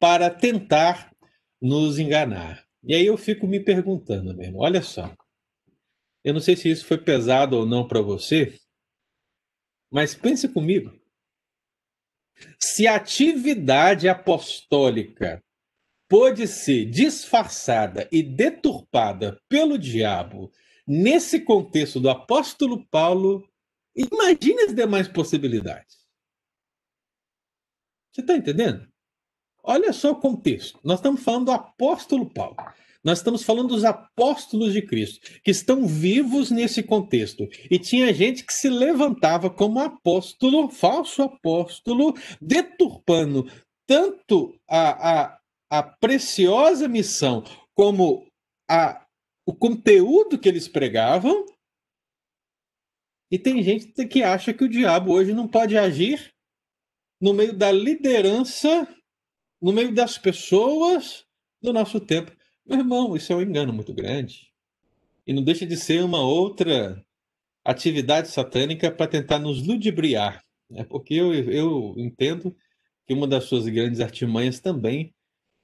[0.00, 1.14] para tentar
[1.60, 2.65] nos enganar.
[2.86, 5.12] E aí eu fico me perguntando mesmo, olha só.
[6.22, 8.56] Eu não sei se isso foi pesado ou não para você,
[9.90, 10.96] mas pense comigo.
[12.60, 15.42] Se a atividade apostólica
[16.08, 20.52] pôde ser disfarçada e deturpada pelo diabo
[20.86, 23.48] nesse contexto do apóstolo Paulo,
[23.96, 26.06] imagine as demais possibilidades.
[28.12, 28.88] Você está entendendo?
[29.66, 30.78] Olha só o contexto.
[30.84, 32.56] Nós estamos falando do apóstolo Paulo.
[33.02, 37.48] Nós estamos falando dos apóstolos de Cristo, que estão vivos nesse contexto.
[37.70, 43.48] E tinha gente que se levantava como apóstolo, falso apóstolo, deturpando
[43.86, 45.38] tanto a, a,
[45.70, 47.44] a preciosa missão
[47.74, 48.26] como
[48.68, 49.04] a,
[49.46, 51.44] o conteúdo que eles pregavam.
[53.30, 56.32] E tem gente que acha que o diabo hoje não pode agir
[57.20, 58.86] no meio da liderança,
[59.66, 61.24] no meio das pessoas
[61.60, 62.30] do nosso tempo.
[62.64, 64.52] Meu irmão, isso é um engano muito grande.
[65.26, 67.04] E não deixa de ser uma outra
[67.64, 70.40] atividade satânica para tentar nos ludibriar.
[70.70, 70.84] Né?
[70.84, 72.56] Porque eu, eu entendo
[73.08, 75.12] que uma das suas grandes artimanhas também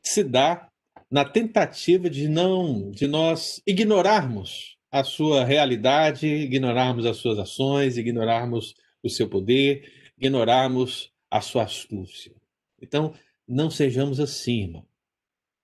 [0.02, 0.68] se dá
[1.08, 8.74] na tentativa de não de nós ignorarmos a sua realidade, ignorarmos as suas ações, ignorarmos
[9.00, 12.34] o seu poder, ignorarmos a sua astúcia.
[12.80, 13.14] Então,
[13.52, 14.86] não sejamos assim, irmão.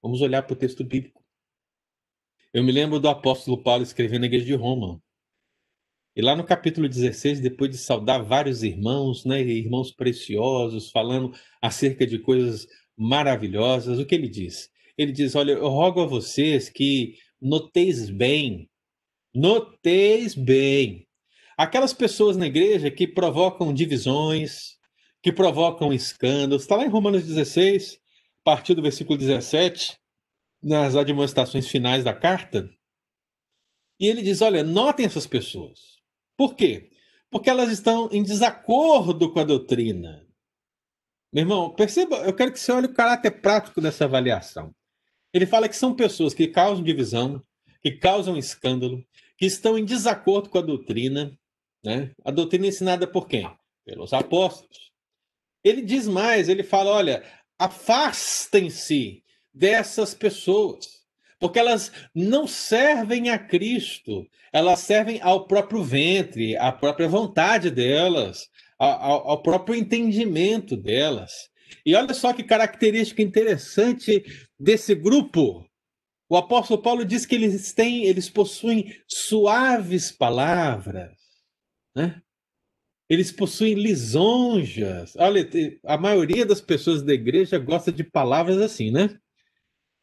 [0.03, 1.25] Vamos olhar para o texto bíblico.
[2.53, 5.03] Eu me lembro do apóstolo Paulo escrevendo na igreja de Roma.
[6.15, 11.33] E lá no capítulo 16, depois de saudar vários irmãos, né, irmãos preciosos, falando
[11.63, 12.67] acerca de coisas
[12.97, 14.71] maravilhosas, o que ele diz?
[14.97, 18.69] Ele diz: Olha, eu rogo a vocês que noteis bem,
[19.35, 21.07] noteis bem,
[21.57, 24.78] aquelas pessoas na igreja que provocam divisões,
[25.23, 26.63] que provocam escândalos.
[26.63, 29.99] Está lá em Romanos 16, a partir do versículo 17
[30.63, 32.69] nas admoestações finais da carta,
[34.01, 35.99] e ele diz: olha, notem essas pessoas.
[36.37, 36.91] Por quê?
[37.31, 40.27] Porque elas estão em desacordo com a doutrina.
[41.33, 44.75] Meu irmão, perceba, eu quero que você olhe o caráter prático dessa avaliação.
[45.33, 47.43] Ele fala que são pessoas que causam divisão,
[47.83, 49.05] que causam escândalo,
[49.37, 51.39] que estão em desacordo com a doutrina.
[51.85, 52.13] Né?
[52.25, 53.47] A doutrina é ensinada por quem?
[53.85, 54.88] Pelos apóstolos.
[55.63, 57.25] Ele diz mais, ele fala: olha,
[57.59, 60.99] afastem-se dessas pessoas,
[61.41, 68.49] Porque elas não servem a Cristo, elas servem ao próprio ventre, à própria vontade delas,
[68.79, 71.49] ao, ao próprio entendimento delas.
[71.85, 74.25] E olha só que característica interessante
[74.59, 75.65] desse grupo.
[76.29, 81.17] O apóstolo Paulo diz que eles têm, eles possuem suaves palavras,
[81.95, 82.21] né?
[83.09, 85.17] Eles possuem lisonjas.
[85.17, 85.49] Olha,
[85.85, 89.19] a maioria das pessoas da igreja gosta de palavras assim, né?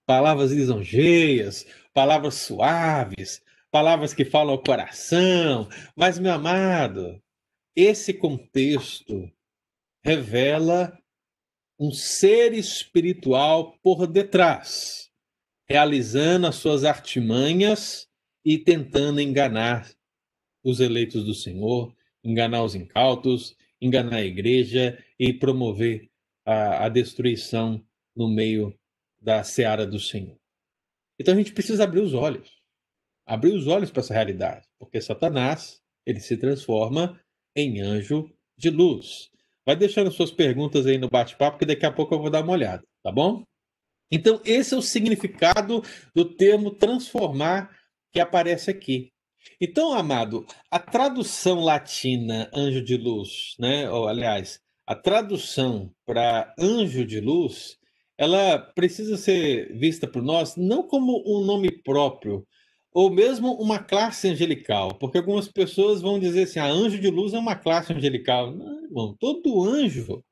[0.06, 3.42] Palavras lisonjeias, palavras suaves,
[3.72, 5.70] palavras que falam ao coração.
[5.96, 7.22] Mas, meu amado,
[7.76, 9.30] esse contexto
[10.04, 10.98] revela
[11.78, 15.12] um ser espiritual por detrás,
[15.68, 18.08] realizando as suas artimanhas
[18.44, 19.92] e tentando enganar
[20.64, 21.94] os eleitos do Senhor,
[22.26, 26.10] enganar os incautos, enganar a igreja e promover
[26.46, 28.78] a, a destruição no meio
[29.22, 30.38] da seara do Senhor.
[31.20, 32.62] Então a gente precisa abrir os olhos,
[33.26, 37.20] abrir os olhos para essa realidade, porque Satanás ele se transforma
[37.56, 39.30] em anjo de luz.
[39.66, 42.54] Vai deixando suas perguntas aí no bate-papo, que daqui a pouco eu vou dar uma
[42.54, 43.44] olhada, tá bom?
[44.12, 45.82] Então, esse é o significado
[46.14, 47.76] do termo transformar
[48.14, 49.12] que aparece aqui.
[49.60, 53.90] Então, amado, a tradução latina anjo de luz, né?
[53.90, 57.78] Ou, aliás, a tradução para anjo de luz,
[58.18, 62.46] ela precisa ser vista por nós não como um nome próprio,
[62.94, 67.10] ou mesmo uma classe angelical, porque algumas pessoas vão dizer assim: a ah, anjo de
[67.10, 68.56] luz é uma classe angelical.
[68.56, 70.24] Não, irmão, todo anjo,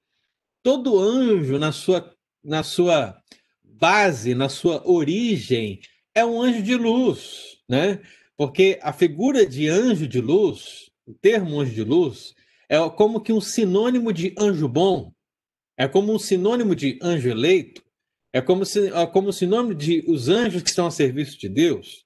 [0.64, 3.18] todo anjo na sua, na sua
[3.64, 5.82] base, na sua origem,
[6.16, 8.02] é um anjo de luz, né?
[8.38, 12.34] Porque a figura de anjo de luz, o termo anjo de luz,
[12.68, 15.12] é como que um sinônimo de anjo bom,
[15.78, 17.84] é como um sinônimo de anjo eleito,
[18.32, 22.04] é como, se, é como sinônimo de os anjos que estão a serviço de Deus.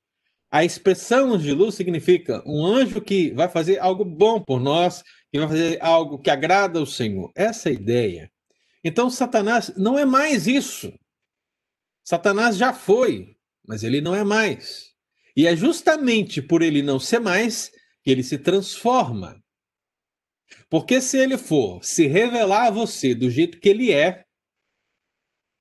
[0.51, 5.03] A expressão anjo de luz significa um anjo que vai fazer algo bom por nós,
[5.31, 7.31] que vai fazer algo que agrada ao Senhor.
[7.35, 8.31] Essa é a ideia.
[8.83, 10.93] Então, Satanás não é mais isso.
[12.03, 14.86] Satanás já foi, mas ele não é mais.
[15.37, 17.71] E é justamente por ele não ser mais
[18.03, 19.39] que ele se transforma.
[20.67, 24.23] Porque se ele for se revelar a você do jeito que ele é,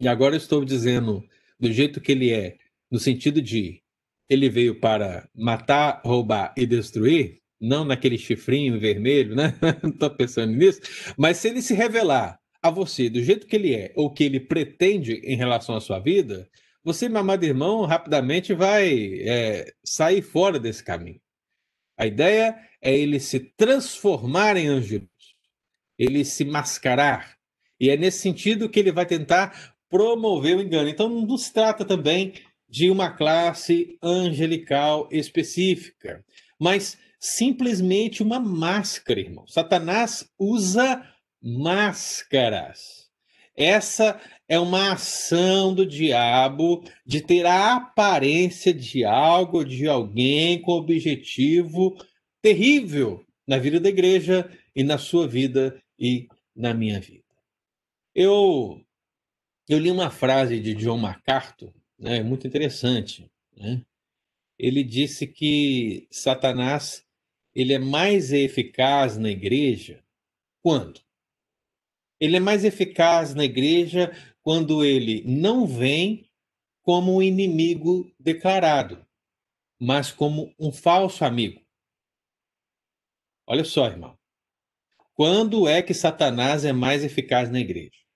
[0.01, 1.23] e agora eu estou dizendo
[1.61, 2.57] do jeito que ele é,
[2.91, 3.83] no sentido de
[4.31, 9.55] ele veio para matar, roubar e destruir, não naquele chifrinho vermelho, né?
[9.83, 10.81] Não estou pensando nisso.
[11.17, 14.41] Mas se ele se revelar a você do jeito que ele é, ou que ele
[14.41, 16.49] pretende em relação à sua vida,
[16.87, 21.21] você, meu amado irmão, rapidamente vai é, sair fora desse caminho.
[21.99, 25.05] A ideia é ele se transformar em anjo,
[25.99, 27.37] ele se mascarar.
[27.81, 30.89] E é nesse sentido que ele vai tentar promover o engano.
[30.89, 32.35] Então, não se trata também
[32.69, 36.25] de uma classe angelical específica,
[36.57, 39.45] mas simplesmente uma máscara, irmão.
[39.49, 41.05] Satanás usa
[41.43, 43.06] máscaras.
[43.57, 50.73] Essa é uma ação do diabo de ter a aparência de algo, de alguém com
[50.73, 51.97] objetivo
[52.43, 57.25] terrível na vida da igreja e na sua vida e na minha vida.
[58.15, 58.81] Eu
[59.69, 63.29] eu li uma frase de John MacArthur né, muito interessante.
[63.57, 63.83] Né?
[64.59, 67.05] Ele disse que Satanás
[67.55, 70.05] ele é mais eficaz na igreja
[70.63, 71.01] quando?
[72.21, 74.13] Ele é mais eficaz na igreja
[74.43, 76.29] quando ele não vem
[76.83, 79.05] como um inimigo declarado,
[79.79, 81.61] mas como um falso amigo.
[83.47, 84.17] Olha só, irmão.
[85.15, 88.07] Quando é que Satanás é mais eficaz na igreja?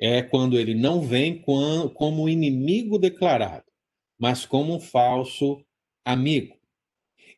[0.00, 3.70] é quando ele não vem como inimigo declarado,
[4.18, 5.62] mas como um falso
[6.02, 6.58] amigo.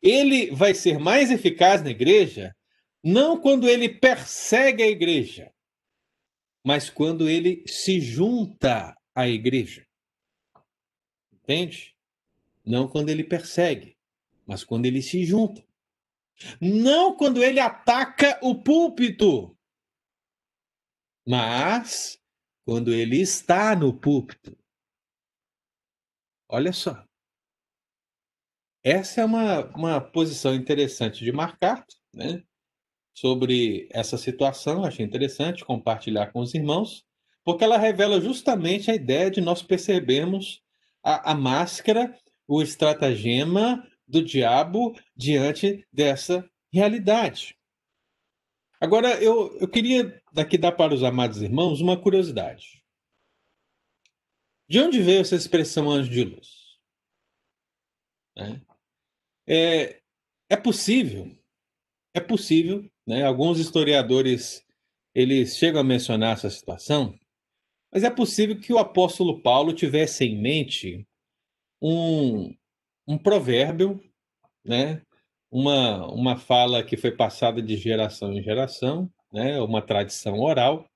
[0.01, 2.55] Ele vai ser mais eficaz na igreja
[3.03, 5.51] não quando ele persegue a igreja,
[6.63, 9.85] mas quando ele se junta à igreja.
[11.31, 11.95] Entende?
[12.65, 13.97] Não quando ele persegue,
[14.47, 15.65] mas quando ele se junta.
[16.61, 19.57] Não quando ele ataca o púlpito,
[21.27, 22.19] mas
[22.65, 24.57] quando ele está no púlpito.
[26.49, 27.05] Olha só.
[28.83, 32.43] Essa é uma, uma posição interessante de marcar, né?
[33.13, 37.05] Sobre essa situação, achei interessante compartilhar com os irmãos,
[37.43, 40.61] porque ela revela justamente a ideia de nós percebermos
[41.03, 47.57] a, a máscara, o estratagema do diabo diante dessa realidade.
[48.79, 52.83] Agora, eu, eu queria daqui dar para os amados irmãos uma curiosidade.
[54.67, 56.79] De onde veio essa expressão anjo de luz?
[58.35, 58.61] Né?
[59.47, 60.01] É,
[60.49, 61.37] é possível,
[62.13, 63.23] é possível, né?
[63.23, 64.63] alguns historiadores
[65.13, 67.17] eles chegam a mencionar essa situação,
[67.91, 71.07] mas é possível que o apóstolo Paulo tivesse em mente
[71.79, 72.55] um,
[73.07, 74.01] um provérbio,
[74.65, 75.01] né?
[75.51, 79.59] uma, uma fala que foi passada de geração em geração, né?
[79.61, 80.89] uma tradição oral,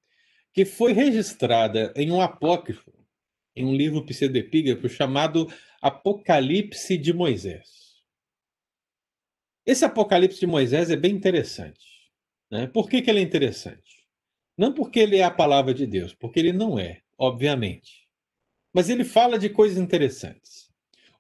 [0.52, 2.92] que foi registrada em um apócrifo,
[3.56, 5.48] em um livro pseudepígrafo chamado
[5.80, 8.02] Apocalipse de Moisés.
[9.64, 11.97] Esse Apocalipse de Moisés é bem interessante.
[12.52, 12.68] Né?
[12.68, 14.06] Por que, que ele é interessante?
[14.58, 18.08] Não porque ele é a palavra de Deus, porque ele não é, obviamente.
[18.74, 20.68] Mas ele fala de coisas interessantes.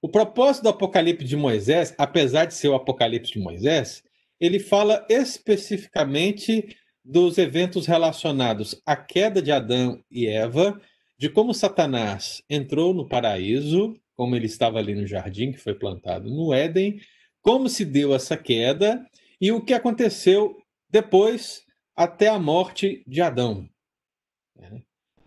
[0.01, 4.03] O propósito do Apocalipse de Moisés, apesar de ser o Apocalipse de Moisés,
[4.39, 10.79] ele fala especificamente dos eventos relacionados à queda de Adão e Eva,
[11.17, 16.29] de como Satanás entrou no paraíso, como ele estava ali no jardim que foi plantado
[16.29, 16.99] no Éden,
[17.41, 19.05] como se deu essa queda
[19.39, 20.57] e o que aconteceu
[20.97, 21.63] depois
[21.95, 23.69] até a morte de Adão.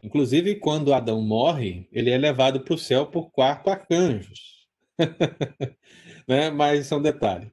[0.02, 4.66] Inclusive, quando Adão morre, ele é levado para o céu por quatro arcanjos.
[6.26, 6.50] né?
[6.50, 7.52] Mas isso é um detalhe.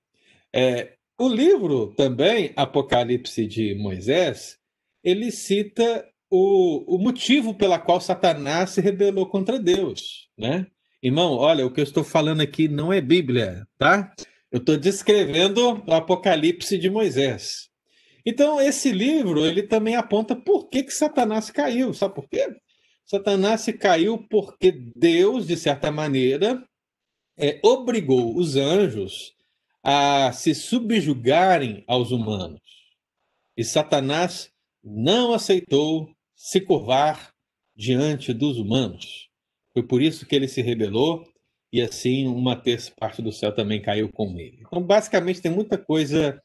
[0.53, 4.57] É, o livro também, Apocalipse de Moisés,
[5.03, 10.65] ele cita o, o motivo pela qual Satanás se rebelou contra Deus, né?
[11.03, 14.11] Irmão, olha, o que eu estou falando aqui não é Bíblia, tá?
[14.51, 17.66] Eu estou descrevendo o Apocalipse de Moisés.
[18.30, 21.93] Então, esse livro, ele também aponta por que, que Satanás caiu.
[21.93, 22.53] Sabe por quê?
[23.05, 26.61] Satanás se caiu porque Deus, de certa maneira,
[27.38, 29.34] é, obrigou os anjos
[29.82, 32.59] a se subjugarem aos humanos.
[33.55, 34.51] E Satanás
[34.84, 37.32] não aceitou se curvar
[37.73, 39.30] diante dos humanos.
[39.71, 41.23] Foi por isso que ele se rebelou
[41.71, 44.59] e assim uma terça parte do céu também caiu com ele.
[44.67, 46.43] Então, basicamente, tem muita coisa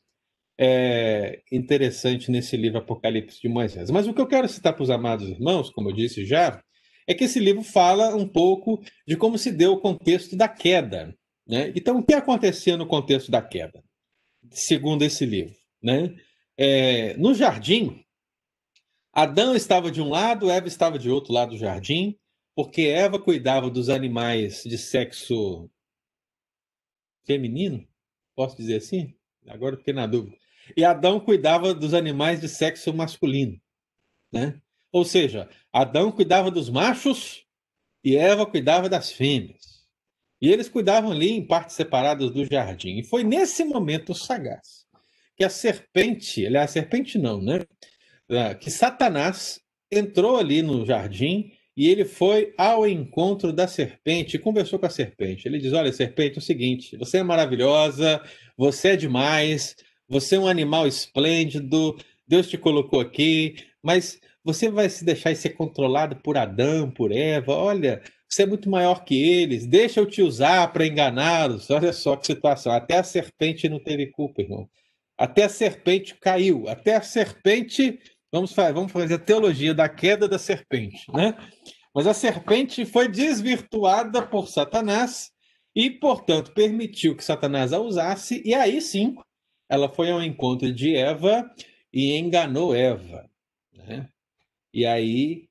[0.59, 3.91] é, interessante nesse livro Apocalipse de Moisés.
[3.91, 6.63] Mas o que eu quero citar para os amados irmãos, como eu disse já,
[7.07, 11.17] é que esse livro fala um pouco de como se deu o contexto da queda.
[11.47, 11.73] Né?
[11.75, 13.83] Então, o que acontecia no contexto da queda,
[14.51, 15.55] segundo esse livro?
[15.83, 16.15] Né?
[16.57, 18.05] É, no jardim,
[19.13, 22.17] Adão estava de um lado, Eva estava de outro lado do jardim,
[22.55, 25.69] porque Eva cuidava dos animais de sexo
[27.27, 27.87] feminino,
[28.35, 29.15] posso dizer assim?
[29.49, 30.37] Agora fiquei na dúvida.
[30.77, 33.61] E Adão cuidava dos animais de sexo masculino,
[34.33, 34.61] né?
[34.93, 37.45] Ou seja, Adão cuidava dos machos
[38.05, 39.83] e Eva cuidava das fêmeas.
[40.41, 42.99] E eles cuidavam ali em partes separadas do jardim.
[42.99, 44.85] E foi nesse momento sagaz
[45.37, 47.61] que a serpente, aliás, a serpente não, né?
[48.29, 49.61] Ah, que Satanás
[49.91, 54.91] entrou ali no jardim e ele foi ao encontro da serpente e conversou com a
[54.91, 55.47] serpente.
[55.47, 58.23] Ele diz: Olha, serpente, é o seguinte, você é maravilhosa,
[58.57, 59.77] você é demais,
[60.13, 61.97] você é um animal esplêndido,
[62.29, 67.55] Deus te colocou aqui, mas você vai se deixar ser controlado por Adão, por Eva.
[67.55, 71.71] Olha, você é muito maior que eles, deixa eu te usar para enganá-los.
[71.71, 72.73] Olha só que situação.
[72.73, 74.69] Até a serpente não teve culpa, irmão.
[75.17, 77.99] Até a serpente caiu, até a serpente
[78.33, 81.37] Vamos, fazer, vamos fazer a teologia da queda da serpente, né?
[81.95, 85.31] Mas a serpente foi desvirtuada por Satanás
[85.77, 89.15] e, portanto, permitiu que Satanás a usasse, e aí sim
[89.73, 91.51] ela foi ao encontro de Eva
[91.91, 93.27] e enganou Eva.
[93.73, 94.07] Né?
[94.71, 95.49] E aí,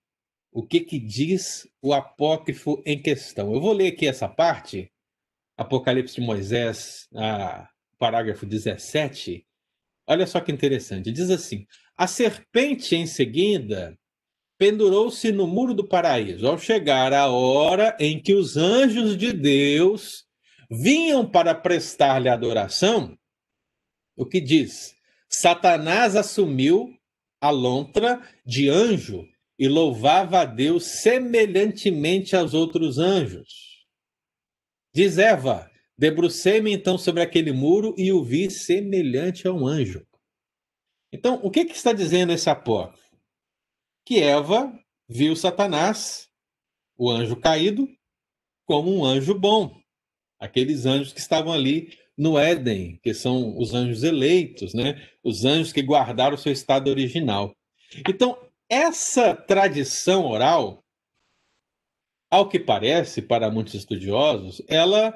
[0.52, 3.52] o que, que diz o apócrifo em questão?
[3.52, 4.92] Eu vou ler aqui essa parte,
[5.58, 7.10] Apocalipse de Moisés,
[7.98, 9.44] parágrafo 17.
[10.06, 11.12] Olha só que interessante.
[11.12, 11.66] Diz assim:
[11.98, 13.98] a serpente, em seguida,
[14.56, 16.48] pendurou-se no muro do paraíso.
[16.48, 20.26] Ao chegar a hora em que os anjos de Deus
[20.70, 23.18] vinham para prestar-lhe adoração,
[24.16, 24.95] o que diz?
[25.30, 26.93] Satanás assumiu
[27.39, 33.86] a lontra de anjo e louvava a Deus semelhantemente aos outros anjos.
[34.93, 40.05] Diz Eva: debrucei-me então sobre aquele muro e o vi semelhante a um anjo.
[41.14, 43.16] Então, o que, que está dizendo esse apócrifo?
[44.05, 44.74] Que Eva
[45.07, 46.30] viu Satanás,
[46.97, 47.88] o anjo caído,
[48.66, 49.80] como um anjo bom.
[50.39, 55.01] Aqueles anjos que estavam ali no Éden, que são os anjos eleitos, né?
[55.24, 57.55] os anjos que guardaram o seu estado original.
[58.07, 58.38] Então,
[58.70, 60.84] essa tradição oral,
[62.30, 65.14] ao que parece, para muitos estudiosos, ela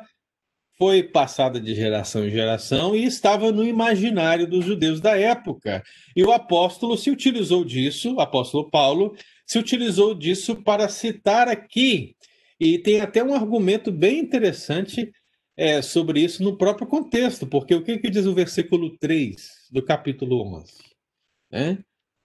[0.78, 5.82] foi passada de geração em geração e estava no imaginário dos judeus da época.
[6.16, 9.16] E o apóstolo se utilizou disso, o apóstolo Paulo
[9.48, 12.16] se utilizou disso para citar aqui.
[12.60, 15.12] E tem até um argumento bem interessante
[15.58, 19.84] é, sobre isso no próprio contexto, porque o que, que diz o versículo 3 do
[19.84, 20.74] capítulo 11?
[21.52, 21.84] Né?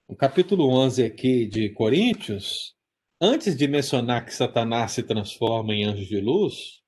[0.09, 2.74] O capítulo 11 aqui de Coríntios,
[3.20, 6.81] antes de mencionar que Satanás se transforma em anjo de luz,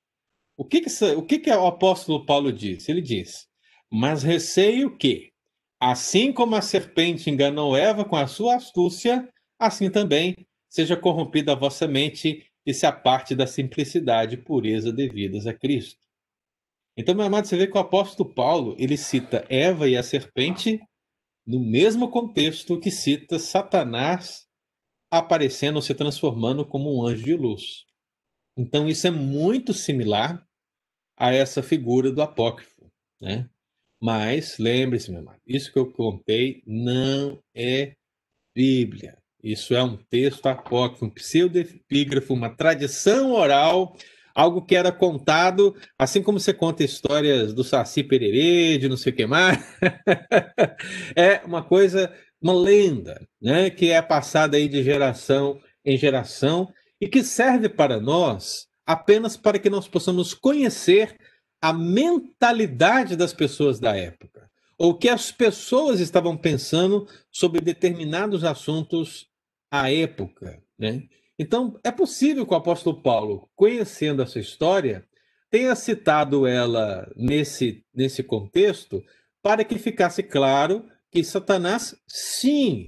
[0.57, 2.87] o que, que, o, que, que o apóstolo Paulo diz?
[2.89, 3.47] Ele diz:
[3.91, 5.31] Mas receio que,
[5.79, 9.27] assim como a serpente enganou Eva com a sua astúcia,
[9.57, 10.35] assim também
[10.69, 16.02] seja corrompida a vossa mente e se aparte da simplicidade e pureza devidas a Cristo.
[16.95, 20.79] Então, meu amado, você vê que o apóstolo Paulo, ele cita Eva e a serpente
[21.45, 24.47] no mesmo contexto que cita Satanás
[25.11, 27.85] aparecendo, se transformando como um anjo de luz.
[28.57, 30.43] Então, isso é muito similar
[31.17, 33.49] a essa figura do apócrifo, né?
[34.01, 37.95] Mas, lembre-se, meu amado, isso que eu contei não é
[38.55, 39.17] Bíblia.
[39.43, 43.95] Isso é um texto apócrifo, um pseudepígrafo, uma tradição oral
[44.33, 49.13] algo que era contado, assim como você conta histórias do Saci Pererê, de não sei
[49.13, 49.57] o que mais.
[51.15, 52.11] é uma coisa,
[52.41, 57.99] uma lenda, né, que é passada aí de geração em geração e que serve para
[57.99, 61.17] nós apenas para que nós possamos conhecer
[61.61, 68.43] a mentalidade das pessoas da época, ou o que as pessoas estavam pensando sobre determinados
[68.43, 69.27] assuntos
[69.71, 71.03] à época, né?
[71.37, 75.05] Então, é possível que o apóstolo Paulo, conhecendo essa história,
[75.49, 79.03] tenha citado ela nesse, nesse contexto
[79.41, 82.87] para que ficasse claro que Satanás, sim,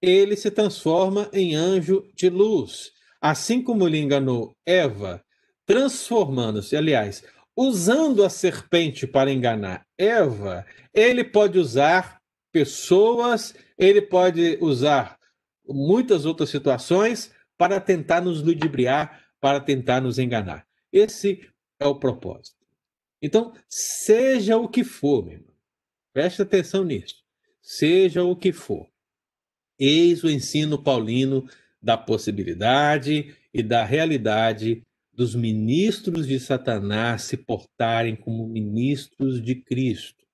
[0.00, 2.90] ele se transforma em anjo de luz.
[3.20, 5.22] Assim como ele enganou Eva,
[5.66, 7.22] transformando-se, aliás,
[7.56, 10.64] usando a serpente para enganar Eva,
[10.94, 12.18] ele pode usar
[12.50, 15.18] pessoas, ele pode usar
[15.64, 17.30] muitas outras situações
[17.60, 20.66] para tentar nos ludibriar, para tentar nos enganar.
[20.90, 21.46] Esse
[21.78, 22.56] é o propósito.
[23.20, 25.54] Então, seja o que for, meu irmão,
[26.10, 27.22] preste atenção nisso.
[27.60, 28.88] Seja o que for,
[29.78, 31.46] eis o ensino paulino
[31.82, 34.82] da possibilidade e da realidade
[35.12, 40.24] dos ministros de Satanás se portarem como ministros de Cristo,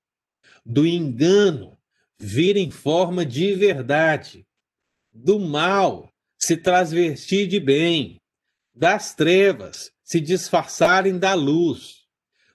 [0.64, 1.76] do engano
[2.20, 4.46] vir em forma de verdade,
[5.12, 8.20] do mal se transvestir de bem,
[8.74, 12.06] das trevas se disfarçarem da luz,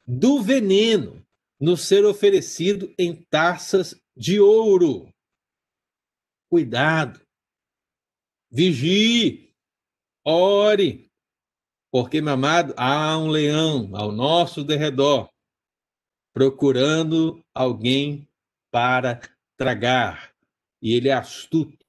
[0.06, 1.26] do veneno
[1.60, 5.12] nos ser oferecido em taças de ouro.
[6.50, 7.22] Cuidado,
[8.50, 9.54] vigie,
[10.26, 11.12] ore,
[11.92, 15.30] porque, meu amado, há um leão ao nosso derredor
[16.34, 18.28] procurando alguém
[18.72, 19.22] para
[19.58, 20.34] tragar.
[20.82, 21.86] E ele é astuto,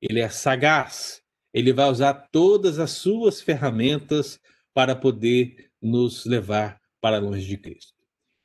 [0.00, 1.21] ele é sagaz,
[1.52, 4.40] ele vai usar todas as suas ferramentas
[4.74, 7.92] para poder nos levar para longe de Cristo.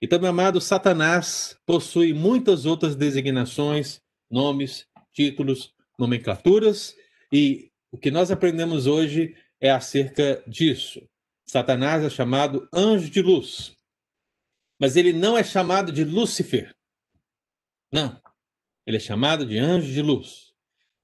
[0.02, 6.96] Então, meu amado, Satanás possui muitas outras designações, nomes, títulos, nomenclaturas,
[7.32, 11.02] e o que nós aprendemos hoje é acerca disso.
[11.46, 13.76] Satanás é chamado anjo de luz,
[14.80, 16.76] mas ele não é chamado de Lúcifer.
[17.92, 18.22] Não,
[18.86, 20.54] ele é chamado de anjo de luz.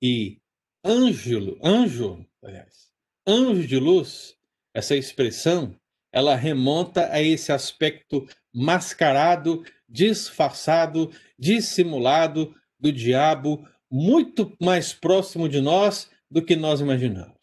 [0.02, 0.42] E
[0.84, 2.92] Ângelo, anjo, aliás,
[3.26, 4.36] anjo de luz,
[4.74, 5.80] essa expressão,
[6.12, 11.10] ela remonta a esse aspecto mascarado, disfarçado,
[11.40, 17.38] dissimulado do diabo, muito mais próximo de nós do que nós imaginamos.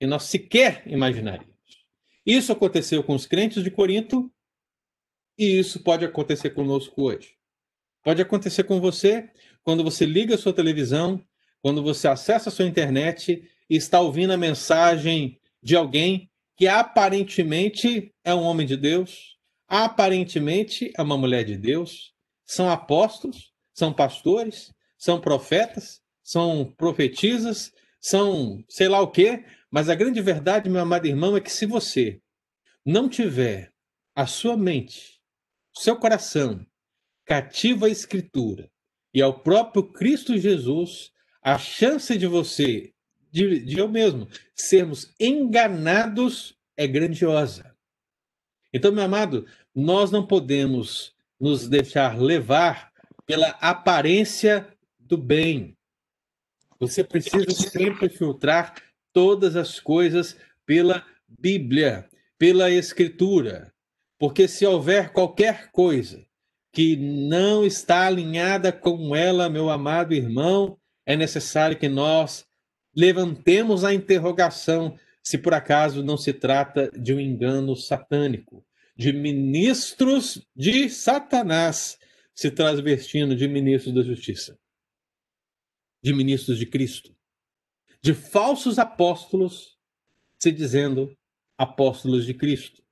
[0.00, 1.54] E nós sequer imaginaríamos.
[2.26, 4.30] Isso aconteceu com os crentes de Corinto
[5.38, 7.34] e isso pode acontecer conosco hoje.
[8.02, 9.30] Pode acontecer com você
[9.62, 11.24] quando você liga a sua televisão
[11.64, 18.14] quando você acessa a sua internet e está ouvindo a mensagem de alguém que aparentemente
[18.22, 22.12] é um homem de Deus, aparentemente é uma mulher de Deus,
[22.44, 29.94] são apóstolos, são pastores, são profetas, são profetisas, são sei lá o quê, mas a
[29.94, 32.20] grande verdade, meu amado irmão, é que se você
[32.84, 33.72] não tiver
[34.14, 35.18] a sua mente,
[35.74, 36.60] seu coração
[37.24, 38.70] cativo à Escritura
[39.14, 41.13] e ao próprio Cristo Jesus,
[41.44, 42.94] a chance de você,
[43.30, 47.76] de, de eu mesmo, sermos enganados é grandiosa.
[48.72, 52.90] Então, meu amado, nós não podemos nos deixar levar
[53.26, 54.66] pela aparência
[54.98, 55.76] do bem.
[56.80, 58.74] Você precisa sempre filtrar
[59.12, 63.72] todas as coisas pela Bíblia, pela Escritura.
[64.18, 66.24] Porque se houver qualquer coisa
[66.72, 72.46] que não está alinhada com ela, meu amado irmão, é necessário que nós
[72.94, 78.64] levantemos a interrogação se por acaso não se trata de um engano satânico,
[78.96, 81.98] de ministros de Satanás
[82.34, 84.58] se transvestindo de ministros da justiça,
[86.02, 87.16] de ministros de Cristo,
[88.02, 89.78] de falsos apóstolos
[90.38, 91.16] se dizendo
[91.56, 92.82] apóstolos de Cristo.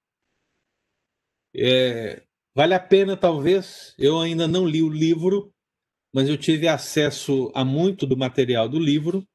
[1.54, 2.22] É,
[2.54, 5.52] vale a pena, talvez, eu ainda não li o livro,
[6.12, 9.26] mas eu tive acesso a muito do material do livro,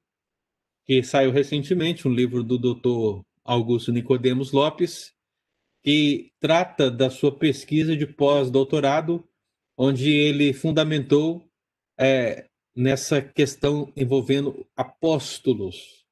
[0.85, 3.21] que saiu recentemente, um livro do Dr.
[3.43, 5.13] Augusto Nicodemos Lopes,
[5.83, 9.27] que trata da sua pesquisa de pós-doutorado,
[9.77, 11.47] onde ele fundamentou
[11.99, 16.05] é, nessa questão envolvendo apóstolos.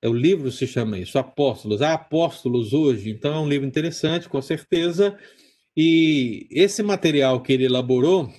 [0.00, 1.82] É, o livro se chama isso, Apóstolos.
[1.82, 5.18] Há apóstolos hoje, então é um livro interessante, com certeza.
[5.76, 8.32] E esse material que ele elaborou,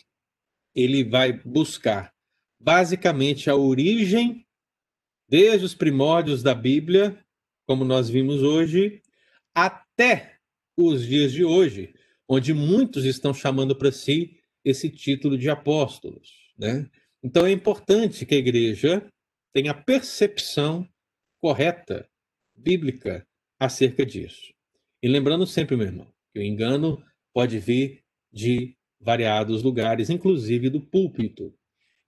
[0.80, 2.14] ele vai buscar
[2.60, 4.46] basicamente a origem,
[5.28, 7.18] desde os primórdios da Bíblia,
[7.68, 9.02] como nós vimos hoje,
[9.54, 10.38] até
[10.78, 11.94] os dias de hoje,
[12.28, 16.30] onde muitos estão chamando para si esse título de apóstolos.
[16.58, 16.90] Né?
[17.24, 19.06] Então é importante que a igreja
[19.54, 20.88] tenha percepção
[21.42, 22.08] correta,
[22.56, 23.26] bíblica,
[23.60, 24.54] acerca disso.
[25.02, 27.04] E lembrando sempre, meu irmão, que o engano
[27.34, 31.54] pode vir de variados lugares, inclusive do púlpito.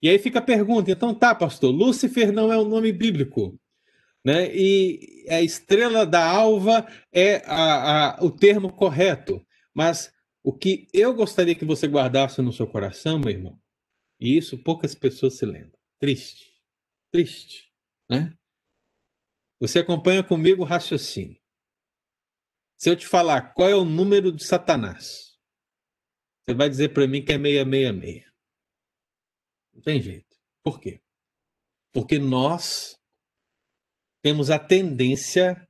[0.00, 3.58] E aí fica a pergunta, então tá, pastor, Lúcifer não é um nome bíblico,
[4.24, 4.54] né?
[4.54, 10.12] E a estrela da alva é a, a, o termo correto, mas
[10.42, 13.58] o que eu gostaria que você guardasse no seu coração, meu irmão,
[14.20, 15.78] e isso poucas pessoas se lembram.
[16.00, 16.52] Triste,
[17.12, 17.70] triste,
[18.10, 18.34] né?
[19.60, 21.40] Você acompanha comigo o raciocínio.
[22.76, 25.31] Se eu te falar qual é o número de Satanás,
[26.44, 28.24] você vai dizer para mim que é 666.
[29.74, 30.36] Não tem jeito.
[30.62, 31.00] Por quê?
[31.92, 32.98] Porque nós
[34.22, 35.66] temos a tendência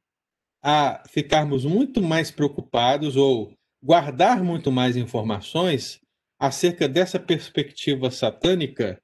[0.62, 3.53] a ficarmos muito mais preocupados ou
[3.83, 6.01] guardar muito mais informações
[6.39, 9.03] acerca dessa perspectiva satânica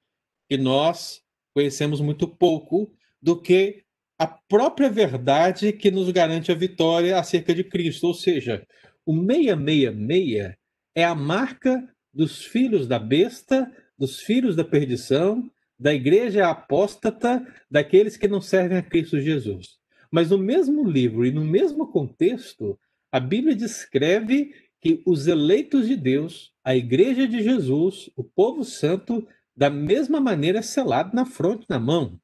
[0.48, 1.22] que nós
[1.54, 3.84] conhecemos muito pouco do que
[4.18, 8.06] a própria verdade que nos garante a vitória acerca de Cristo.
[8.08, 8.66] Ou seja,
[9.04, 10.57] o 666
[10.98, 18.16] é a marca dos filhos da besta, dos filhos da perdição, da igreja apóstata, daqueles
[18.16, 19.78] que não servem a Cristo Jesus.
[20.10, 22.76] Mas no mesmo livro e no mesmo contexto,
[23.12, 29.24] a Bíblia descreve que os eleitos de Deus, a igreja de Jesus, o povo santo,
[29.56, 32.20] da mesma maneira é selado na fronte, na mão.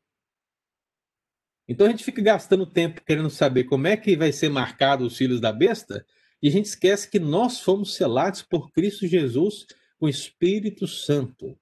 [1.69, 5.17] Então a gente fica gastando tempo querendo saber como é que vai ser marcado os
[5.17, 6.05] filhos da besta,
[6.45, 9.65] e a gente esquece que nós fomos selados por Cristo Jesus
[9.99, 11.59] com o Espírito Santo.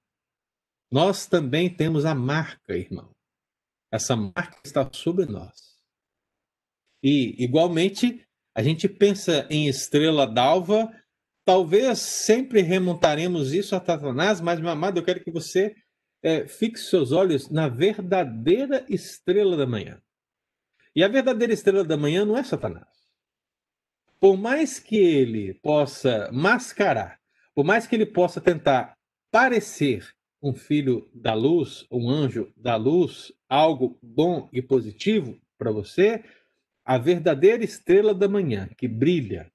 [0.91, 3.15] Nós também temos a marca, irmão.
[3.89, 5.79] Essa marca está sobre nós.
[7.01, 10.91] E, igualmente, a gente pensa em estrela d'alva,
[11.45, 15.73] talvez sempre remontaremos isso a Satanás, mas, meu amado, eu quero que você
[16.21, 20.03] é, fixe seus olhos na verdadeira estrela da manhã.
[20.93, 22.92] E a verdadeira estrela da manhã não é Satanás.
[24.23, 27.19] Por mais que ele possa mascarar,
[27.53, 28.97] por mais que ele possa tentar
[29.29, 30.07] parecer
[30.41, 36.23] um filho da luz, um anjo da luz, algo bom e positivo para você,
[36.85, 39.51] a verdadeira estrela da manhã que brilha,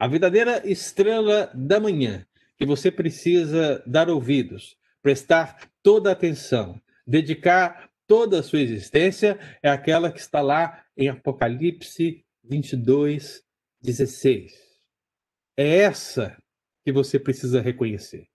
[0.00, 2.26] a verdadeira estrela da manhã
[2.56, 9.70] que você precisa dar ouvidos, prestar toda a atenção, dedicar toda a sua existência, é
[9.70, 13.42] aquela que está lá em Apocalipse 22,
[13.82, 14.52] 16.
[15.56, 16.36] É essa
[16.84, 18.26] que você precisa reconhecer.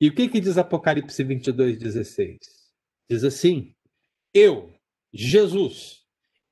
[0.00, 2.38] E o que, que diz Apocalipse 22, 16?
[3.08, 3.74] Diz assim:
[4.34, 4.74] Eu,
[5.12, 6.04] Jesus,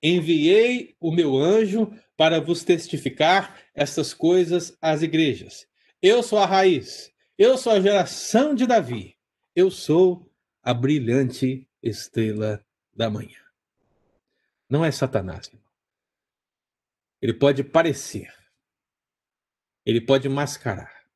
[0.03, 5.67] enviei o meu anjo para vos testificar essas coisas às igrejas.
[6.01, 9.17] Eu sou a raiz, eu sou a geração de Davi,
[9.55, 10.31] eu sou
[10.63, 13.39] a brilhante estrela da manhã.
[14.71, 15.51] Não é Satanás.
[17.25, 18.31] Ele pode parecer,
[19.87, 21.09] ele pode mascarar,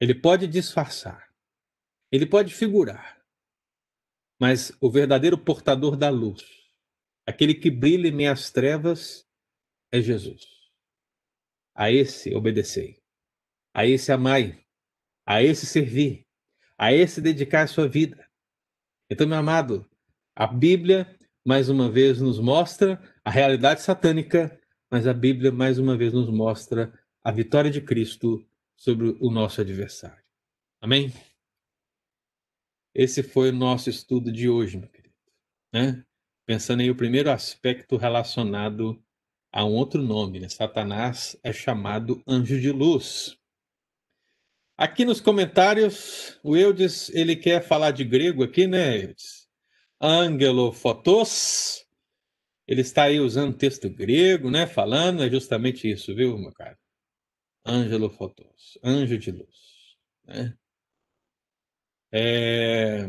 [0.00, 1.32] ele pode disfarçar,
[2.10, 3.24] ele pode figurar,
[4.40, 6.42] mas o verdadeiro portador da luz,
[7.24, 9.24] aquele que brilha em meias trevas,
[9.92, 10.44] é Jesus.
[11.72, 13.00] A esse obedecei,
[13.72, 14.66] a esse amai,
[15.24, 16.26] a esse servir,
[16.76, 18.28] a esse dedicar a sua vida.
[19.08, 19.88] Então, meu amado,
[20.34, 21.16] a Bíblia
[21.46, 24.60] mais uma vez nos mostra a realidade satânica,
[24.92, 26.92] mas a Bíblia mais uma vez nos mostra
[27.24, 30.22] a vitória de Cristo sobre o nosso adversário.
[30.82, 31.10] Amém?
[32.94, 35.14] Esse foi o nosso estudo de hoje, meu querido.
[35.72, 36.04] Né?
[36.44, 39.02] Pensando em o primeiro aspecto relacionado
[39.50, 40.50] há um outro nome, né?
[40.50, 43.38] Satanás é chamado anjo de luz.
[44.76, 49.48] Aqui nos comentários, o Eudes, ele quer falar de grego aqui, né, Eudes?
[49.98, 51.81] Angelofotos.
[52.72, 54.66] Ele está aí usando texto grego, né?
[54.66, 56.78] Falando, é justamente isso, viu, meu cara?
[57.66, 59.98] Angelofotos, anjo de luz.
[60.24, 60.56] Né?
[62.10, 63.06] É...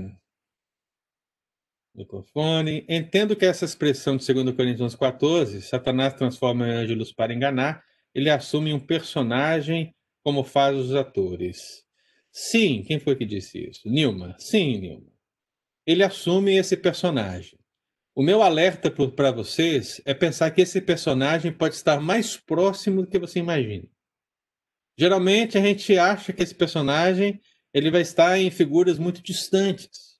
[1.95, 2.85] Microfone.
[2.89, 7.33] Entendo que essa expressão de 2 Coríntios 14, Satanás transforma em anjo de luz para
[7.33, 7.81] enganar,
[8.13, 9.95] ele assume um personagem
[10.25, 11.85] como faz os atores.
[12.33, 13.87] Sim, quem foi que disse isso?
[13.87, 14.35] Nilma.
[14.37, 15.13] Sim, Nilma.
[15.85, 17.62] Ele assume esse personagem.
[18.15, 23.07] O meu alerta para vocês é pensar que esse personagem pode estar mais próximo do
[23.07, 23.89] que você imagina.
[24.95, 27.41] Geralmente a gente acha que esse personagem
[27.73, 30.19] ele vai estar em figuras muito distantes.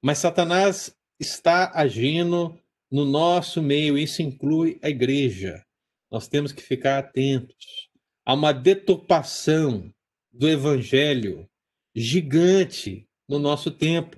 [0.00, 2.56] Mas Satanás está agindo
[2.88, 5.66] no nosso meio, isso inclui a igreja.
[6.08, 7.90] Nós temos que ficar atentos.
[8.24, 9.92] Há uma deturpação
[10.30, 11.50] do evangelho
[11.92, 14.16] gigante no nosso tempo.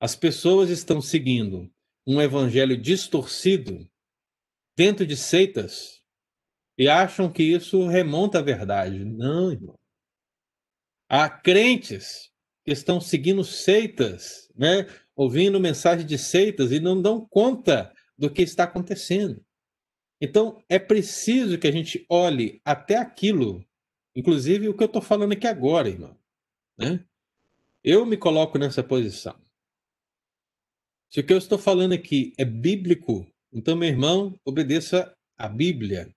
[0.00, 1.70] As pessoas estão seguindo
[2.08, 3.86] um evangelho distorcido
[4.74, 6.02] dentro de seitas
[6.78, 9.04] e acham que isso remonta à verdade.
[9.04, 9.78] Não, irmão.
[11.06, 12.30] Há crentes
[12.64, 14.86] que estão seguindo seitas, né?
[15.14, 19.44] ouvindo mensagem de seitas e não dão conta do que está acontecendo.
[20.18, 23.62] Então, é preciso que a gente olhe até aquilo,
[24.16, 26.18] inclusive o que eu estou falando aqui agora, irmão.
[26.78, 27.04] Né?
[27.84, 29.38] Eu me coloco nessa posição.
[31.10, 36.14] Se o que eu estou falando aqui é bíblico, então, meu irmão, obedeça a Bíblia.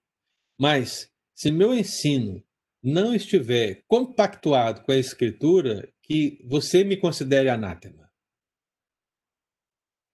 [0.58, 2.44] Mas, se meu ensino
[2.82, 8.10] não estiver compactuado com a Escritura, que você me considere anátema.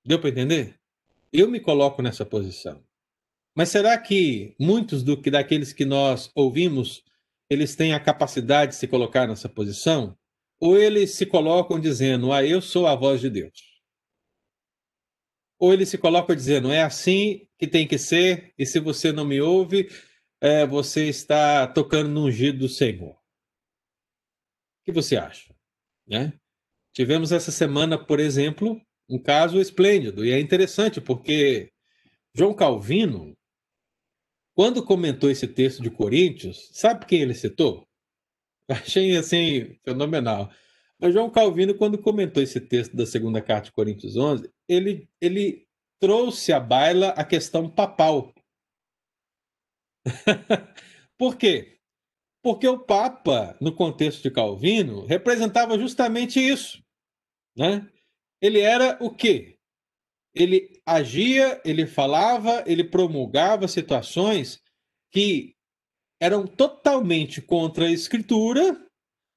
[0.04, 0.78] Deu para entender?
[1.32, 2.84] Eu me coloco nessa posição.
[3.56, 7.02] Mas será que muitos do que daqueles que nós ouvimos,
[7.50, 10.16] eles têm a capacidade de se colocar nessa posição?
[10.60, 13.77] Ou eles se colocam dizendo: "Ah, eu sou a voz de Deus"?
[15.58, 19.24] Ou eles se colocam dizendo: "É assim que tem que ser, e se você não
[19.24, 19.88] me ouve,
[20.40, 23.12] é, você está tocando no ungido do Senhor.
[23.12, 23.18] O
[24.84, 25.54] que você acha?
[26.06, 26.32] Né?
[26.92, 31.72] Tivemos essa semana, por exemplo, um caso esplêndido, e é interessante porque
[32.34, 33.36] João Calvino,
[34.54, 37.86] quando comentou esse texto de Coríntios, sabe quem ele citou?
[38.68, 40.50] Achei assim fenomenal.
[41.00, 45.66] Mas João Calvino, quando comentou esse texto da segunda carta de Coríntios 11, ele, ele
[46.00, 48.34] trouxe à baila a questão papal.
[51.16, 51.78] Por quê?
[52.42, 56.82] Porque o Papa, no contexto de Calvino, representava justamente isso.
[57.56, 57.88] Né?
[58.40, 59.58] Ele era o quê?
[60.34, 64.62] Ele agia, ele falava, ele promulgava situações
[65.10, 65.56] que
[66.20, 68.87] eram totalmente contra a Escritura,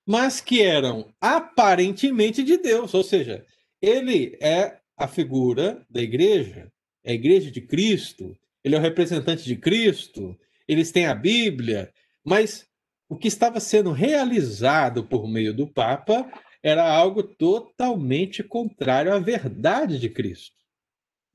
[0.05, 2.93] mas que eram aparentemente de Deus.
[2.93, 3.45] Ou seja,
[3.81, 6.71] ele é a figura da igreja,
[7.03, 10.37] é a igreja de Cristo, ele é o representante de Cristo,
[10.67, 11.91] eles têm a Bíblia,
[12.23, 12.67] mas
[13.09, 16.31] o que estava sendo realizado por meio do Papa
[16.63, 20.55] era algo totalmente contrário à verdade de Cristo.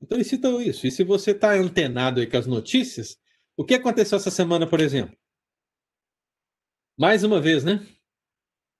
[0.01, 0.87] Então eles citam isso.
[0.87, 3.17] E se você está antenado aí com as notícias,
[3.55, 5.15] o que aconteceu essa semana, por exemplo?
[6.97, 7.85] Mais uma vez, né?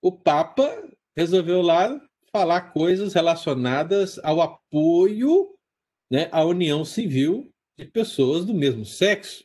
[0.00, 5.58] O Papa resolveu lá falar coisas relacionadas ao apoio
[6.10, 9.44] né, à união civil de pessoas do mesmo sexo.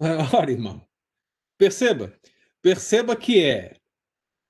[0.34, 0.86] Ora, irmão,
[1.56, 2.12] perceba,
[2.62, 3.76] perceba que é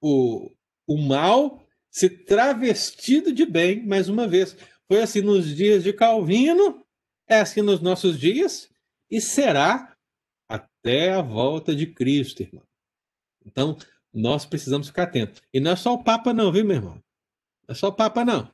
[0.02, 0.50] o,
[0.86, 4.56] o mal se travestido de bem, mais uma vez.
[4.86, 6.84] Foi assim nos dias de Calvino,
[7.26, 8.70] é assim nos nossos dias
[9.10, 9.96] e será
[10.48, 12.64] até a volta de Cristo, irmão.
[13.44, 13.76] Então,
[14.12, 15.42] nós precisamos ficar atentos.
[15.52, 16.94] E não é só o Papa, não, viu, meu irmão?
[17.66, 18.50] Não é só o Papa, não.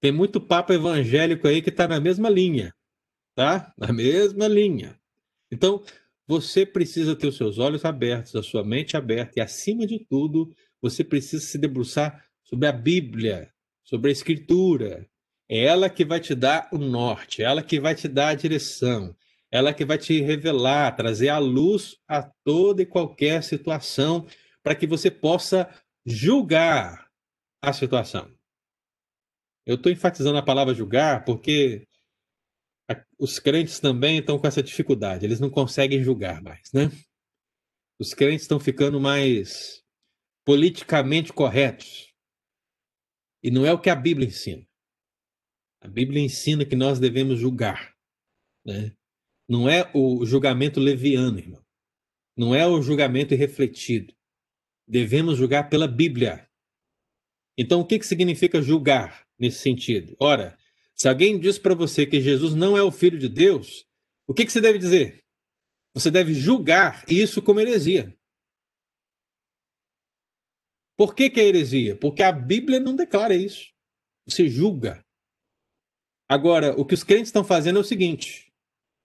[0.00, 2.74] Tem muito Papa evangélico aí que está na mesma linha
[3.40, 3.72] tá?
[3.76, 4.98] Na mesma linha.
[5.50, 5.82] Então,
[6.26, 10.54] você precisa ter os seus olhos abertos, a sua mente aberta e, acima de tudo,
[10.80, 13.50] você precisa se debruçar sobre a Bíblia,
[13.82, 15.08] sobre a Escritura.
[15.48, 18.34] É ela que vai te dar o norte, é ela que vai te dar a
[18.34, 19.16] direção,
[19.52, 24.26] é ela que vai te revelar, trazer a luz a toda e qualquer situação
[24.62, 25.68] para que você possa
[26.06, 27.08] julgar
[27.62, 28.32] a situação.
[29.66, 31.86] Eu estou enfatizando a palavra julgar porque
[33.18, 36.90] os crentes também estão com essa dificuldade, eles não conseguem julgar mais, né?
[37.98, 39.84] Os crentes estão ficando mais
[40.44, 42.12] politicamente corretos.
[43.42, 44.66] E não é o que a Bíblia ensina.
[45.82, 47.94] A Bíblia ensina que nós devemos julgar.
[48.64, 48.94] Né?
[49.50, 51.60] Não é o julgamento leviano, irmão.
[52.36, 54.14] Não é o julgamento irrefletido.
[54.86, 56.48] Devemos julgar pela Bíblia.
[57.58, 60.16] Então, o que, que significa julgar nesse sentido?
[60.20, 60.56] Ora,
[60.94, 63.84] se alguém diz para você que Jesus não é o Filho de Deus,
[64.24, 65.24] o que, que você deve dizer?
[65.94, 68.16] Você deve julgar isso como heresia.
[70.96, 71.96] Por que, que é heresia?
[71.96, 73.72] Porque a Bíblia não declara isso.
[74.28, 75.04] Você julga.
[76.28, 78.49] Agora, o que os crentes estão fazendo é o seguinte: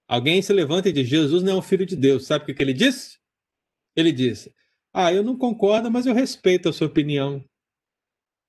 [0.08, 2.26] alguém se levanta e diz, Jesus não é o Filho de Deus.
[2.26, 3.18] Sabe o que, que ele disse?
[3.96, 4.54] Ele disse,
[4.94, 7.44] ah, eu não concordo, mas eu respeito a sua opinião.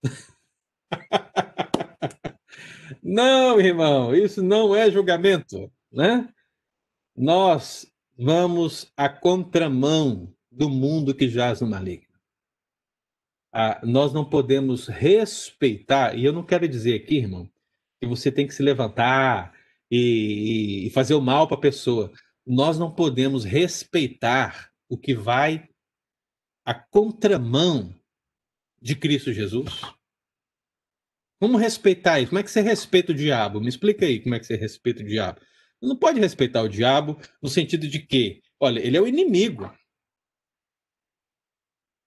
[3.02, 6.28] não, irmão, isso não é julgamento, né?
[7.16, 12.06] Nós vamos à contramão do mundo que jaz no maligno.
[13.52, 17.50] Ah, nós não podemos respeitar, e eu não quero dizer aqui, irmão,
[18.00, 19.55] que você tem que se levantar
[19.90, 22.12] e, e fazer o mal para a pessoa.
[22.46, 25.68] Nós não podemos respeitar o que vai
[26.64, 27.94] à contramão
[28.80, 29.80] de Cristo Jesus.
[31.40, 32.30] Como respeitar isso?
[32.30, 33.60] Como é que você respeita o diabo?
[33.60, 35.40] Me explica aí como é que você respeita o diabo.
[35.40, 39.70] Você não pode respeitar o diabo no sentido de que, olha, ele é o inimigo.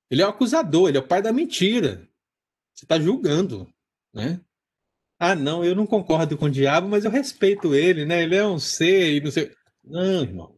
[0.10, 2.10] Ele é o acusador, ele é o pai da mentira.
[2.74, 3.72] Você está julgando,
[4.14, 4.44] né?
[5.20, 8.24] Ah, não, eu não concordo com o diabo, mas eu respeito ele, né?
[8.24, 9.52] Ele é um ser e não sei.
[9.84, 10.56] Não, irmão.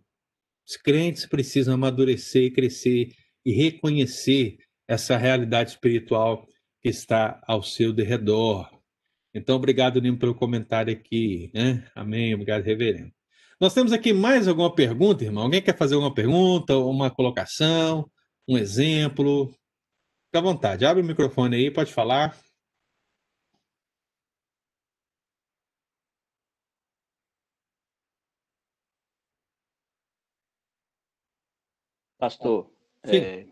[0.68, 3.10] Os crentes precisam amadurecer, crescer
[3.44, 4.58] e reconhecer
[4.88, 6.48] essa realidade espiritual
[6.82, 8.70] que está ao seu derredor.
[9.34, 11.50] Então, obrigado, Nimo, pelo comentário aqui.
[11.54, 11.88] Né?
[11.96, 12.34] Amém.
[12.34, 13.12] Obrigado, reverendo.
[13.60, 15.44] Nós temos aqui mais alguma pergunta, irmão?
[15.44, 18.10] Alguém quer fazer alguma pergunta, uma colocação,
[18.48, 19.48] um exemplo?
[19.48, 20.86] Fique à vontade.
[20.86, 22.38] Abre o microfone aí, pode falar.
[32.22, 32.70] Pastor,
[33.02, 33.48] é,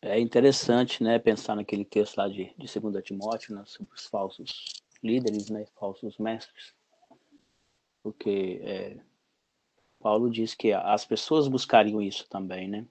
[0.00, 4.82] é, interessante né, pensar naquele texto lá de, de 2 Timóteo, né, sobre os falsos
[5.02, 6.72] líderes, né, falsos mestres,
[8.02, 8.96] porque é,
[10.00, 12.86] Paulo diz que as pessoas buscariam isso também, né?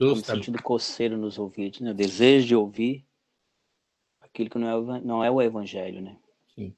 [0.00, 1.90] No sentido coceiro nos ouvidos, né?
[1.90, 3.06] O desejo de ouvir
[4.22, 6.16] aquilo que não é, não é o evangelho, né?
[6.54, 6.74] Sim.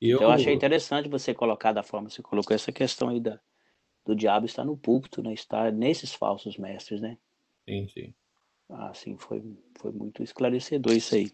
[0.00, 0.16] Eu...
[0.16, 3.38] Então eu achei interessante você colocar da forma que você colocou essa questão aí da,
[4.04, 5.32] do diabo está no púlpito, né?
[5.32, 7.18] Está nesses falsos mestres, né?
[7.68, 8.14] Sim, sim.
[8.68, 9.42] Ah, sim, foi,
[9.78, 11.32] foi muito esclarecedor isso aí.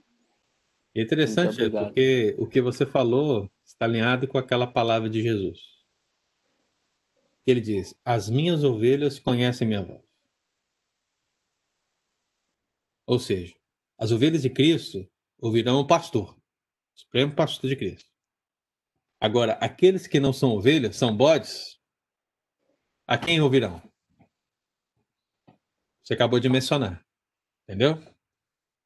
[0.95, 5.61] É interessante, porque o que você falou está alinhado com aquela palavra de Jesus.
[7.47, 10.01] Ele diz: As minhas ovelhas conhecem minha voz.
[13.07, 13.55] Ou seja,
[13.99, 15.07] as ovelhas de Cristo
[15.39, 18.11] ouvirão o pastor, o supremo pastor de Cristo.
[19.21, 21.76] Agora, aqueles que não são ovelhas, são bodes,
[23.07, 23.81] a quem ouvirão?
[26.03, 27.05] Você acabou de mencionar.
[27.65, 28.01] Entendeu?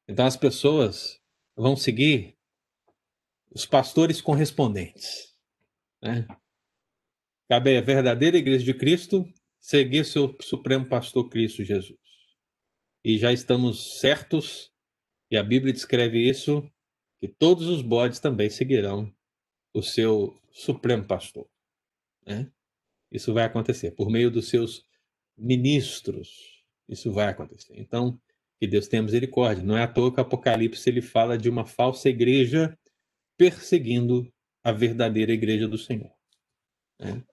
[0.07, 1.21] Então as pessoas
[1.55, 2.35] vão seguir
[3.51, 5.35] os pastores correspondentes.
[6.01, 6.27] Né?
[7.49, 11.99] Cabe à verdadeira igreja de Cristo seguir seu supremo pastor Cristo Jesus.
[13.03, 14.71] E já estamos certos,
[15.29, 16.67] e a Bíblia descreve isso,
[17.19, 19.13] que todos os bodes também seguirão
[19.73, 21.47] o seu supremo pastor.
[22.25, 22.51] Né?
[23.11, 23.91] Isso vai acontecer.
[23.91, 24.85] Por meio dos seus
[25.37, 27.73] ministros, isso vai acontecer.
[27.77, 28.19] Então,
[28.59, 29.63] que Deus tenha misericórdia.
[29.63, 32.77] Não é à toa que o Apocalipse ele fala de uma falsa igreja
[33.37, 34.31] perseguindo
[34.63, 36.11] a verdadeira igreja do Senhor.
[36.99, 37.23] Né?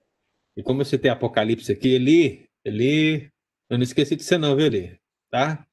[0.57, 3.31] E como você tem Apocalipse aqui, Eli, Eli,
[3.69, 4.99] eu não esqueci de você não, viu, Eli?
[5.29, 5.67] Tá?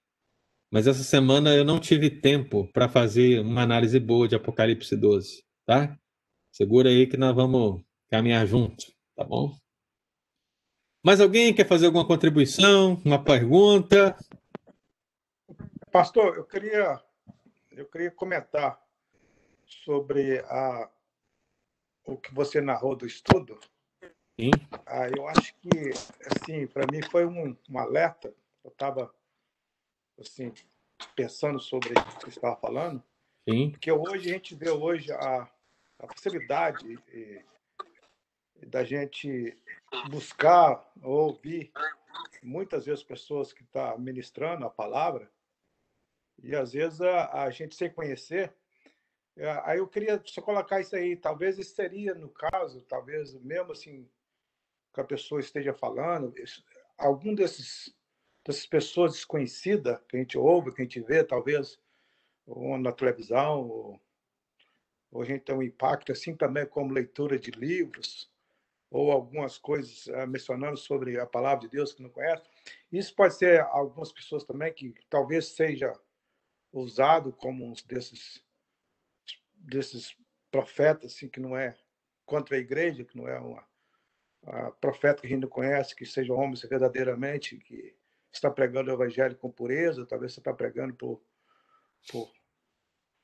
[0.70, 5.42] Mas essa semana eu não tive tempo para fazer uma análise boa de Apocalipse 12,
[5.64, 5.98] tá?
[6.52, 9.56] Segura aí que nós vamos caminhar junto, tá bom?
[11.06, 14.18] Mais alguém quer fazer alguma contribuição, uma pergunta?
[15.92, 17.00] Pastor, eu queria,
[17.70, 18.84] eu queria comentar
[19.64, 20.90] sobre a,
[22.04, 23.56] o que você narrou do estudo.
[24.36, 24.50] Sim.
[24.84, 25.90] Ah, eu acho que,
[26.26, 28.34] assim, para mim foi um, um alerta.
[28.64, 29.14] Eu estava,
[30.18, 30.52] assim,
[31.14, 33.00] pensando sobre o que você estava falando.
[33.48, 33.70] Sim.
[33.70, 35.48] Porque hoje a gente vê hoje a,
[36.00, 37.40] a facilidade e,
[38.66, 39.56] da gente
[40.10, 41.72] buscar ouvir
[42.42, 45.30] muitas vezes pessoas que estão tá ministrando a palavra
[46.42, 48.54] e às vezes a, a, gente sem conhecer.
[49.36, 51.16] É, aí eu queria só colocar isso aí.
[51.16, 54.08] Talvez isso seria no caso, talvez mesmo assim
[54.94, 56.32] que a pessoa esteja falando,
[56.96, 57.94] algum desses
[58.44, 61.80] dessas pessoas desconhecidas que a gente ouve, que a gente vê, talvez
[62.46, 64.00] ou na televisão, ou,
[65.10, 68.30] ou a gente tem um impacto assim também como leitura de livros
[68.90, 72.42] ou algumas coisas uh, mencionando sobre a palavra de Deus que não conhece.
[72.90, 75.92] Isso pode ser algumas pessoas também que talvez seja
[76.72, 78.44] usado como um desses
[79.54, 80.16] desses
[80.50, 81.76] profetas assim que não é
[82.24, 83.66] contra a igreja, que não é uma
[84.80, 87.96] profeta que a gente não conhece, que seja homem verdadeiramente, que
[88.32, 91.20] está pregando o evangelho com pureza, talvez você está pregando por,
[92.10, 92.30] por...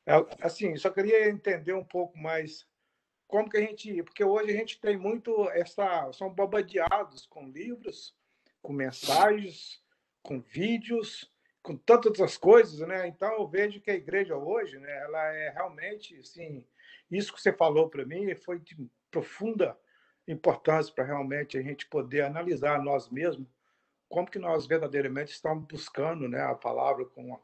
[0.07, 2.67] É, assim, só queria entender um pouco mais
[3.33, 8.15] como que a gente, porque hoje a gente tem muito essa, são bombardeados com livros,
[8.61, 9.83] com mensagens,
[10.23, 11.33] com vídeos,
[11.63, 13.09] com tantas outras coisas, né?
[13.09, 16.63] Então eu vejo que a igreja hoje, né, ela é realmente, assim,
[17.11, 18.77] isso que você falou para mim foi de
[19.11, 19.79] profunda
[20.29, 23.49] importância para realmente a gente poder analisar nós mesmos
[24.11, 27.41] como que nós verdadeiramente estamos buscando, né, a palavra com uma,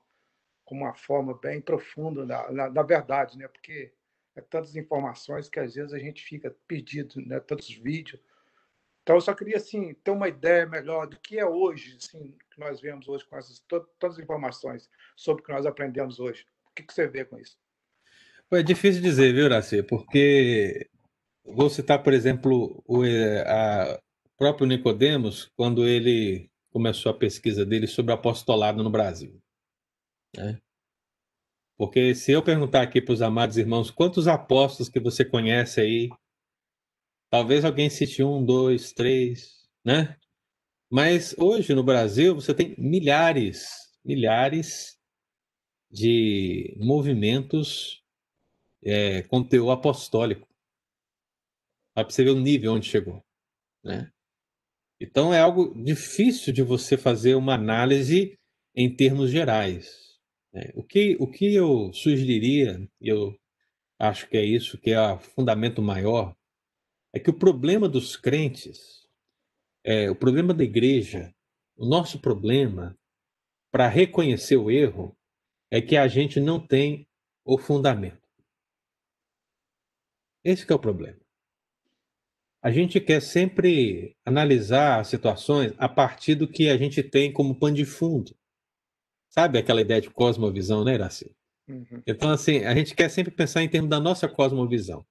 [0.67, 3.49] com uma forma bem profunda na, na, na verdade, né?
[3.49, 3.97] Porque
[4.39, 7.41] é tantas informações que às vezes a gente fica perdido, né?
[7.41, 8.21] Tantos vídeos.
[9.03, 12.61] Então eu só queria assim ter uma ideia melhor do que é hoje, assim, que
[12.61, 16.47] nós vemos hoje com essas todas as informações sobre o que nós aprendemos hoje.
[16.71, 17.59] O que, que você vê com isso?
[18.53, 19.83] É difícil dizer, viu, Raci?
[19.83, 20.89] Porque
[21.45, 24.01] vou citar, por exemplo, o eh, a,
[24.37, 29.43] próprio Nicodemos, quando ele começou a pesquisa dele sobre apostolado no Brasil.
[30.37, 30.61] Né?
[31.79, 36.09] Porque se eu perguntar aqui para os amados irmãos quantos apóstolos que você conhece aí,
[37.31, 40.19] talvez alguém cite um, dois, três, né?
[40.91, 44.99] Mas hoje no Brasil você tem milhares, milhares
[45.89, 48.03] de movimentos
[48.83, 50.49] é, com teu apostólico.
[51.95, 53.23] Para você ver o nível onde chegou,
[53.85, 54.11] né?
[55.01, 58.37] Então é algo difícil de você fazer uma análise
[58.75, 60.08] em termos gerais.
[60.55, 63.39] É, o, que, o que eu sugeriria, eu
[63.99, 66.35] acho que é isso que é o fundamento maior,
[67.13, 69.07] é que o problema dos crentes,
[69.85, 71.35] é, o problema da igreja,
[71.77, 72.99] o nosso problema
[73.71, 75.17] para reconhecer o erro
[75.71, 77.07] é que a gente não tem
[77.45, 78.27] o fundamento.
[80.45, 81.21] Esse é o problema.
[82.63, 87.59] A gente quer sempre analisar as situações a partir do que a gente tem como
[87.59, 88.37] pano de fundo.
[89.29, 91.35] Sabe aquela ideia de cosmovisão, né, Iraci?
[91.69, 92.03] Uhum.
[92.07, 95.05] Então, assim, a gente quer sempre pensar em termos da nossa cosmovisão.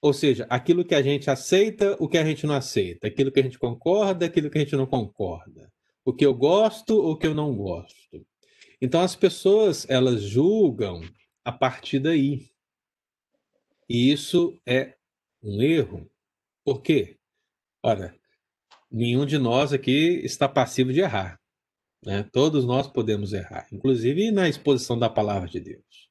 [0.00, 3.40] Ou seja, aquilo que a gente aceita, o que a gente não aceita, aquilo que
[3.40, 5.72] a gente concorda, aquilo que a gente não concorda,
[6.04, 8.24] o que eu gosto, o que eu não gosto.
[8.80, 11.00] Então, as pessoas, elas julgam
[11.44, 12.48] a partir daí.
[13.88, 14.94] E isso é
[15.42, 16.08] um erro.
[16.64, 17.16] Por quê?
[17.82, 18.14] Ora,
[18.90, 21.40] nenhum de nós aqui está passivo de errar.
[22.04, 22.22] Né?
[22.32, 26.08] Todos nós podemos errar, inclusive na exposição da palavra de Deus.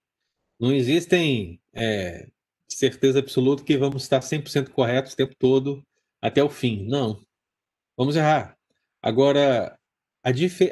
[0.59, 2.29] Não existem é,
[2.67, 5.83] certeza absoluta que vamos estar 100% corretos o tempo todo
[6.21, 6.85] até o fim.
[6.87, 7.21] Não.
[7.97, 8.57] Vamos errar.
[9.01, 9.77] Agora,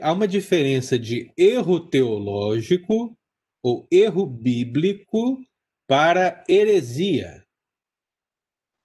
[0.01, 3.15] há uma diferença de erro teológico
[3.63, 5.41] ou erro bíblico
[5.87, 7.45] para heresia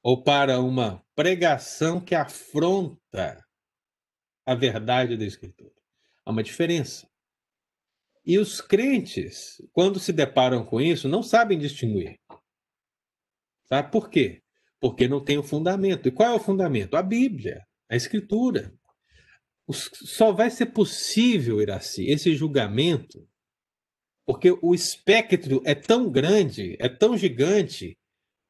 [0.02, 3.44] ou para uma pregação que afronta
[4.46, 5.77] a verdade da Escritura.
[6.28, 7.08] Há uma diferença.
[8.22, 12.20] E os crentes, quando se deparam com isso, não sabem distinguir.
[13.64, 14.42] Sabe por quê?
[14.78, 16.06] Porque não tem o fundamento.
[16.06, 16.98] E qual é o fundamento?
[16.98, 18.74] A Bíblia, a Escritura.
[19.70, 23.26] Só vai ser possível, Iraci, esse julgamento,
[24.26, 27.96] porque o espectro é tão grande, é tão gigante,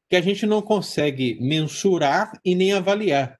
[0.09, 3.38] que a gente não consegue mensurar e nem avaliar.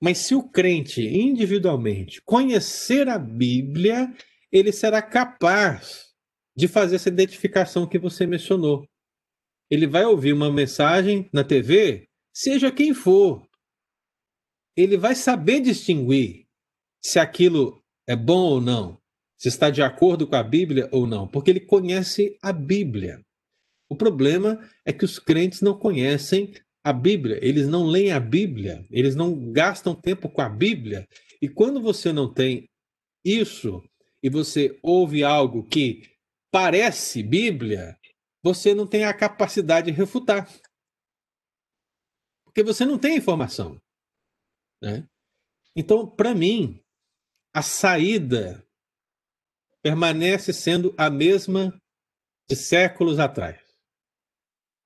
[0.00, 4.12] Mas se o crente individualmente conhecer a Bíblia,
[4.50, 6.08] ele será capaz
[6.56, 8.86] de fazer essa identificação que você mencionou.
[9.70, 13.46] Ele vai ouvir uma mensagem na TV, seja quem for.
[14.76, 16.46] Ele vai saber distinguir
[17.02, 18.98] se aquilo é bom ou não,
[19.36, 23.20] se está de acordo com a Bíblia ou não, porque ele conhece a Bíblia.
[23.88, 26.52] O problema é que os crentes não conhecem
[26.84, 31.06] a Bíblia, eles não leem a Bíblia, eles não gastam tempo com a Bíblia.
[31.40, 32.68] E quando você não tem
[33.24, 33.82] isso
[34.22, 36.02] e você ouve algo que
[36.50, 37.98] parece Bíblia,
[38.42, 40.48] você não tem a capacidade de refutar.
[42.44, 43.80] Porque você não tem informação.
[44.82, 45.06] Né?
[45.76, 46.80] Então, para mim,
[47.54, 48.64] a saída
[49.82, 51.78] permanece sendo a mesma
[52.48, 53.67] de séculos atrás.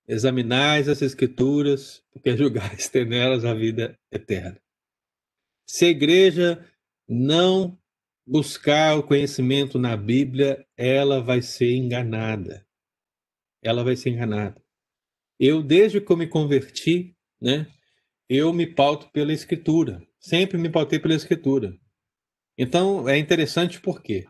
[0.07, 4.61] Examinais as Escrituras, porque julgais ter nelas a vida eterna.
[5.67, 6.65] Se a igreja
[7.09, 7.79] não
[8.27, 12.67] buscar o conhecimento na Bíblia, ela vai ser enganada.
[13.63, 14.63] Ela vai ser enganada.
[15.39, 17.67] Eu, desde que eu me converti, né,
[18.29, 20.07] eu me pauto pela escritura.
[20.21, 21.77] Sempre me pautei pela escritura.
[22.57, 24.27] Então é interessante por quê?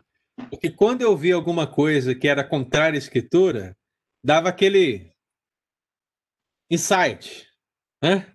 [0.49, 3.77] Porque quando eu vi alguma coisa que era contrária à escritura,
[4.23, 5.12] dava aquele
[6.73, 7.47] insight,
[8.01, 8.33] né?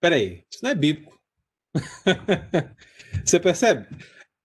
[0.00, 1.18] Peraí, isso não é bíblico.
[3.24, 3.86] Você percebe?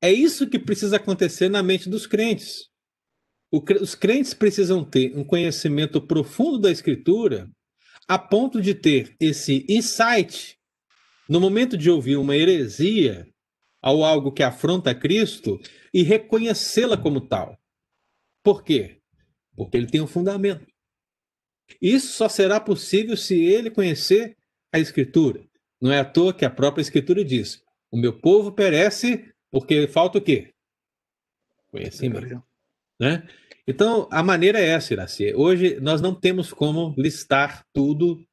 [0.01, 2.69] É isso que precisa acontecer na mente dos crentes.
[3.51, 7.49] Os crentes precisam ter um conhecimento profundo da Escritura
[8.07, 10.57] a ponto de ter esse insight
[11.27, 13.27] no momento de ouvir uma heresia
[13.83, 15.59] ou algo que afronta Cristo
[15.93, 17.57] e reconhecê-la como tal.
[18.43, 19.01] Por quê?
[19.55, 20.65] Porque ele tem um fundamento.
[21.81, 24.35] Isso só será possível se ele conhecer
[24.71, 25.43] a Escritura.
[25.81, 30.17] Não é à toa que a própria Escritura diz: o meu povo perece porque falta
[30.17, 30.53] o quê?
[31.71, 32.41] Conhecimento.
[32.99, 33.27] Né?
[33.67, 35.33] Então, a maneira é essa, Iraci.
[35.35, 38.25] Hoje nós não temos como listar tudo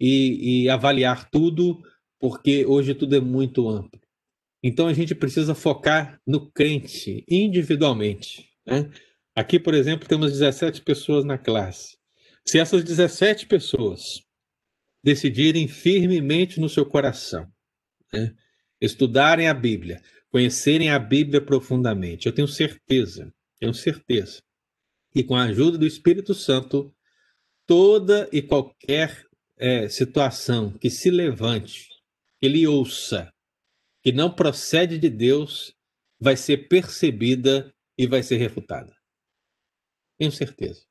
[0.00, 1.82] e, e avaliar tudo,
[2.18, 4.00] porque hoje tudo é muito amplo.
[4.62, 8.48] Então, a gente precisa focar no crente individualmente.
[8.66, 8.90] Né?
[9.36, 11.96] Aqui, por exemplo, temos 17 pessoas na classe.
[12.46, 14.22] Se essas 17 pessoas
[15.02, 17.50] decidirem firmemente no seu coração,
[18.12, 18.34] né?
[18.80, 24.42] estudarem a Bíblia, conhecerem a Bíblia profundamente, eu tenho certeza, tenho certeza,
[25.10, 26.94] que com a ajuda do Espírito Santo,
[27.66, 29.26] toda e qualquer
[29.56, 31.88] é, situação que se levante,
[32.40, 33.32] que ele ouça,
[34.02, 35.74] que não procede de Deus,
[36.20, 38.94] vai ser percebida e vai ser refutada.
[40.18, 40.84] Tenho certeza.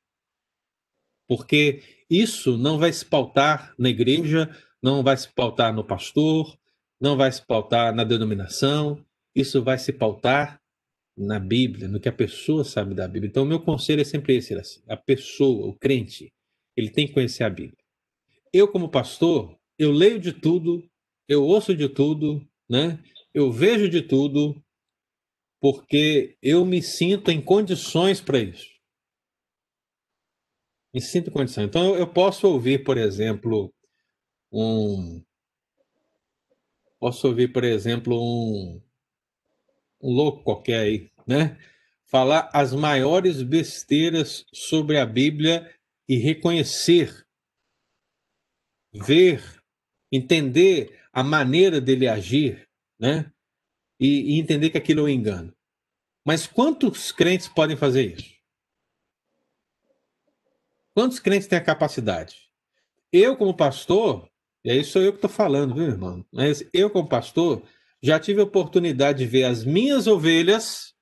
[1.26, 6.56] Porque isso não vai se pautar na igreja, não vai se pautar no pastor,
[7.00, 9.02] não vai se pautar na denominação,
[9.34, 10.60] isso vai se pautar
[11.16, 13.28] na Bíblia, no que a pessoa sabe da Bíblia.
[13.28, 16.32] Então, o meu conselho é sempre esse: assim, a pessoa, o crente,
[16.76, 17.78] ele tem que conhecer a Bíblia.
[18.52, 20.82] Eu, como pastor, eu leio de tudo,
[21.28, 22.98] eu ouço de tudo, né?
[23.34, 24.62] eu vejo de tudo,
[25.60, 28.73] porque eu me sinto em condições para isso.
[30.94, 31.66] Me sinto em condições.
[31.66, 33.74] Então, eu posso ouvir, por exemplo,
[34.52, 35.22] um.
[36.98, 38.80] Posso ouvir, por exemplo, um
[40.00, 41.58] um louco qualquer aí, né?
[42.06, 45.74] Falar as maiores besteiras sobre a Bíblia
[46.06, 47.26] e reconhecer,
[48.92, 49.42] ver,
[50.12, 52.68] entender a maneira dele agir,
[53.00, 53.32] né?
[53.98, 55.54] E, e entender que aquilo é um engano.
[56.26, 58.33] Mas quantos crentes podem fazer isso?
[60.94, 62.48] Quantos crentes têm a capacidade?
[63.12, 64.30] Eu, como pastor,
[64.64, 66.24] e aí sou eu que estou falando, viu, irmão?
[66.32, 67.66] Mas eu, como pastor,
[68.00, 70.94] já tive a oportunidade de ver as minhas ovelhas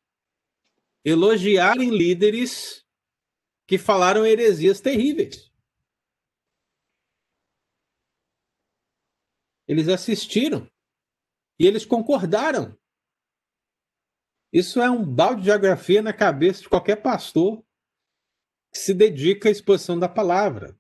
[1.05, 2.87] elogiarem líderes
[3.67, 5.53] que falaram heresias terríveis.
[9.69, 10.71] Eles assistiram
[11.59, 12.79] e eles concordaram.
[14.53, 17.65] Isso é um balde de geografia na cabeça de qualquer pastor
[18.73, 20.77] se dedica à exposição da palavra.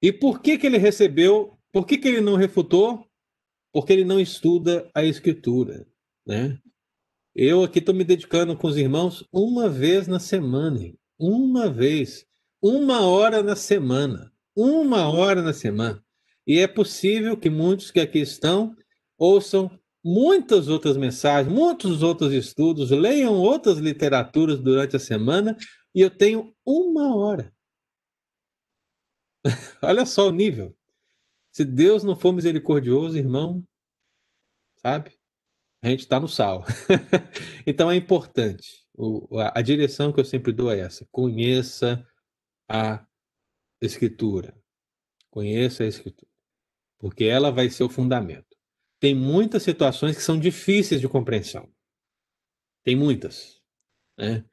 [0.00, 1.58] E por que, que ele recebeu?
[1.72, 3.06] Por que, que ele não refutou?
[3.76, 5.86] porque ele não estuda a escritura,
[6.26, 6.58] né?
[7.34, 10.80] Eu aqui estou me dedicando com os irmãos uma vez na semana,
[11.18, 12.24] uma vez,
[12.62, 16.02] uma hora na semana, uma hora na semana.
[16.46, 18.74] E é possível que muitos que aqui estão
[19.18, 19.70] ouçam
[20.02, 25.54] muitas outras mensagens, muitos outros estudos, leiam outras literaturas durante a semana
[25.96, 27.56] e eu tenho uma hora.
[29.82, 30.76] Olha só o nível.
[31.50, 33.66] Se Deus não for misericordioso, irmão,
[34.76, 35.18] sabe?
[35.82, 36.66] A gente está no sal.
[37.66, 38.86] então é importante.
[38.92, 42.06] O, a, a direção que eu sempre dou é essa: conheça
[42.68, 43.06] a
[43.80, 44.54] Escritura.
[45.30, 46.30] Conheça a Escritura.
[46.98, 48.54] Porque ela vai ser o fundamento.
[49.00, 51.72] Tem muitas situações que são difíceis de compreensão.
[52.84, 53.62] Tem muitas.
[54.18, 54.44] Né?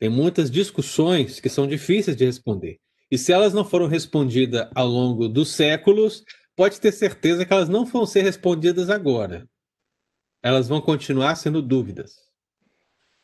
[0.00, 2.80] Tem muitas discussões que são difíceis de responder.
[3.10, 6.24] E se elas não foram respondidas ao longo dos séculos,
[6.56, 9.46] pode ter certeza que elas não vão ser respondidas agora.
[10.42, 12.14] Elas vão continuar sendo dúvidas.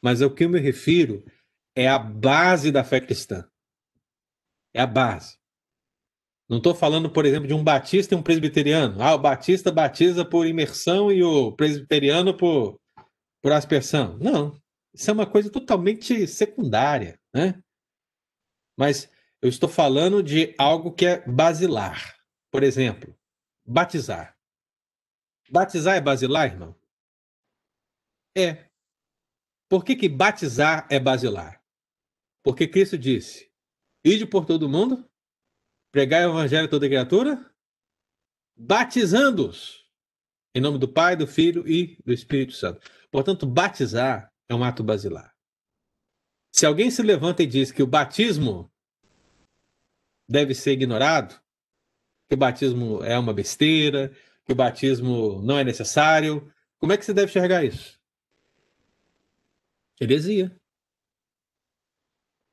[0.03, 1.25] Mas o que eu me refiro
[1.75, 3.49] é a base da fé cristã.
[4.75, 5.39] É a base.
[6.47, 9.03] Não estou falando, por exemplo, de um batista e um presbiteriano.
[9.03, 12.79] Ah, o batista batiza por imersão e o presbiteriano por,
[13.41, 14.19] por aspersão.
[14.19, 14.55] Não.
[14.97, 17.21] Isso é uma coisa totalmente secundária.
[17.35, 17.63] Né?
[18.79, 19.13] Mas
[19.43, 22.17] eu estou falando de algo que é basilar.
[22.51, 23.15] Por exemplo,
[23.63, 24.35] batizar.
[25.51, 26.75] Batizar é basilar, irmão?
[28.35, 28.71] É.
[29.69, 31.63] Por que, que batizar é basilar?
[32.43, 33.53] Porque Cristo disse:
[34.03, 35.07] Ide por todo mundo,
[35.93, 37.55] pregai o evangelho a toda criatura,
[38.57, 39.85] batizando-os
[40.55, 42.81] em nome do Pai, do Filho e do Espírito Santo.
[43.11, 45.35] Portanto, batizar é um ato basilar.
[46.53, 48.73] Se alguém se levanta e diz que o batismo
[50.29, 51.39] deve ser ignorado,
[52.29, 54.11] que o batismo é uma besteira,
[54.45, 58.01] que o batismo não é necessário, como é que você deve enxergar isso?
[60.01, 60.55] Heresia.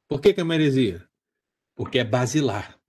[0.07, 1.07] Por que, que é uma heresia?
[1.75, 2.79] Porque é basilar.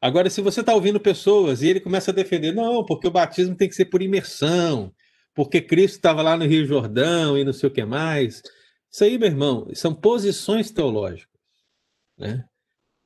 [0.00, 3.56] Agora, se você está ouvindo pessoas e ele começa a defender, não, porque o batismo
[3.56, 4.94] tem que ser por imersão,
[5.38, 8.42] porque Cristo estava lá no Rio Jordão e não sei o que mais.
[8.90, 11.40] Isso aí, meu irmão, são posições teológicas.
[12.18, 12.44] Né?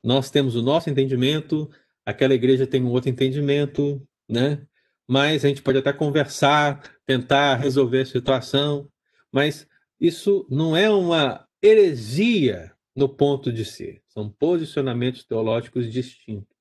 [0.03, 1.69] Nós temos o nosso entendimento,
[2.03, 4.65] aquela igreja tem um outro entendimento, né?
[5.07, 8.91] mas a gente pode até conversar, tentar resolver a situação,
[9.31, 9.67] mas
[9.99, 16.57] isso não é uma heresia no ponto de ser, são posicionamentos teológicos distintos.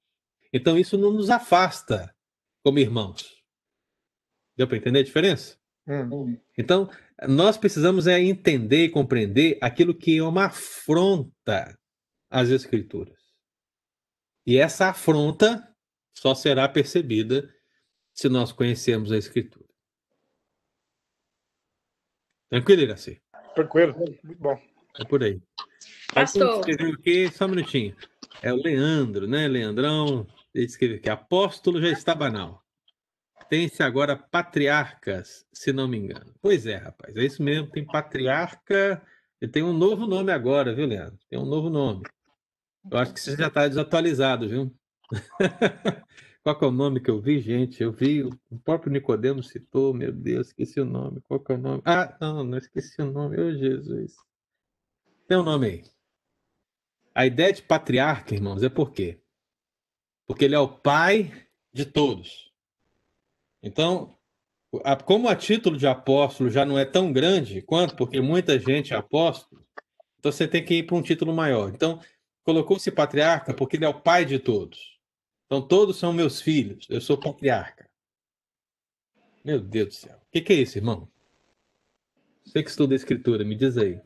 [0.52, 2.14] Então isso não nos afasta
[2.62, 3.42] como irmãos.
[4.54, 5.61] Deu para entender a diferença?
[5.86, 6.38] Hum.
[6.56, 6.88] Então,
[7.28, 11.78] nós precisamos é entender e compreender aquilo que é uma afronta
[12.30, 13.20] às Escrituras.
[14.46, 15.68] E essa afronta
[16.12, 17.52] só será percebida
[18.12, 19.66] se nós conhecermos a Escritura.
[22.48, 23.20] Tranquilo, Iraci?
[23.54, 24.60] Tranquilo, muito bom.
[25.00, 25.40] É por aí.
[26.12, 26.60] Pastor.
[26.60, 27.96] Escreveu aqui, só um minutinho.
[28.42, 29.48] É o Leandro, né?
[29.48, 30.26] Leandrão.
[30.54, 32.61] Ele escreveu aqui: Apóstolo já está banal.
[33.52, 36.34] Tem-se agora patriarcas, se não me engano.
[36.40, 37.70] Pois é, rapaz, é isso mesmo.
[37.70, 39.06] Tem patriarca.
[39.38, 41.18] Ele tem um novo nome agora, viu, Leandro?
[41.28, 42.02] Tem um novo nome.
[42.90, 44.74] Eu acho que você já está desatualizado, viu?
[46.42, 47.82] Qual é o nome que eu vi, gente?
[47.82, 51.20] Eu vi, o próprio Nicodemo citou, meu Deus, esqueci o nome.
[51.20, 51.82] Qual é o nome?
[51.84, 53.38] Ah, não, não esqueci o nome.
[53.38, 54.14] Ô, Jesus.
[55.28, 55.84] Tem um nome aí.
[57.14, 59.20] A ideia de patriarca, irmãos, é por quê?
[60.26, 61.30] Porque ele é o pai
[61.70, 62.50] de todos.
[63.62, 64.16] Então,
[65.04, 68.96] como a título de apóstolo já não é tão grande quanto, porque muita gente é
[68.96, 69.64] apóstolo,
[70.18, 71.68] então você tem que ir para um título maior.
[71.68, 72.00] Então,
[72.42, 74.98] colocou-se patriarca porque ele é o pai de todos.
[75.46, 76.86] Então, todos são meus filhos.
[76.88, 77.90] Eu sou patriarca.
[79.44, 80.16] Meu Deus do céu.
[80.16, 81.08] O que, que é isso, irmão?
[82.44, 84.00] Você que estuda a escritura, me diz aí.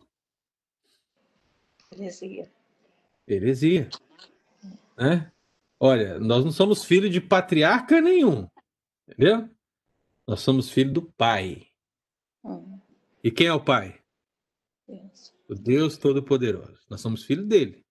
[1.93, 2.51] Heresia.
[3.29, 3.89] Heresia.
[4.97, 5.31] Né?
[5.79, 8.49] Olha, nós não somos filhos de patriarca nenhum.
[9.09, 9.49] Entendeu?
[10.27, 11.69] Nós somos filhos do pai.
[12.45, 12.79] Hum,
[13.23, 14.01] E quem é o pai?
[14.89, 15.35] Deus.
[15.49, 16.81] O Deus Todo-Poderoso.
[16.89, 17.85] Nós somos filhos dele.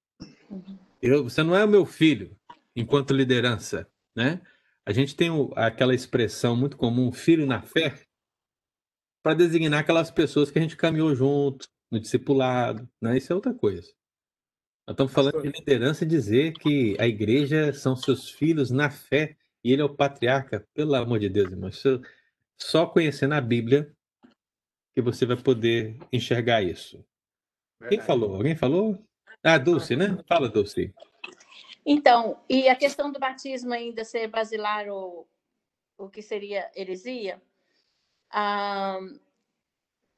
[0.49, 0.77] Uhum.
[1.01, 2.37] Eu, você não é o meu filho
[2.75, 4.41] enquanto liderança, né?
[4.85, 7.99] A gente tem o- aquela expressão muito comum, filho na fé,
[9.23, 13.17] para designar aquelas pessoas que a gente caminhou junto, no discipulado, né?
[13.17, 13.87] Isso é outra coisa.
[14.87, 19.35] Nós estamos falando de liderança e dizer que a igreja são seus filhos na fé
[19.65, 21.69] e ele é o patriarca, pelo amor de Deus, irmão.
[21.69, 21.99] Isso,
[22.55, 23.91] só conhecendo a Bíblia
[24.93, 27.03] que você vai poder enxergar isso.
[27.89, 28.35] Quem falou?
[28.35, 29.03] Alguém falou?
[29.43, 30.17] Ah, Dulce, né?
[30.27, 30.93] Fala, Dulce.
[31.83, 35.27] Então, e a questão do batismo ainda ser basilar ou
[35.97, 37.41] o que seria heresia?
[38.29, 38.99] ah,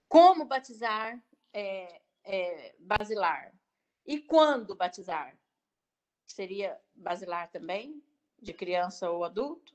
[0.10, 3.54] como batizar é, é, basilar?
[4.06, 5.38] E quando batizar?
[6.26, 8.04] Seria basilar também?
[8.42, 9.74] De criança ou adulto?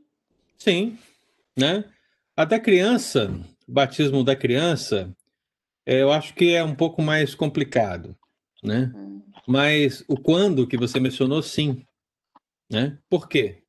[0.59, 0.99] Sim,
[1.57, 1.85] né?
[2.37, 3.31] A da criança,
[3.69, 5.15] o batismo da criança,
[5.85, 8.17] é, eu acho que é um pouco mais complicado,
[8.63, 8.93] né?
[8.95, 11.85] Hum, Mas o quando que você mencionou, sim,
[12.71, 12.99] né?
[13.11, 13.63] Por quê?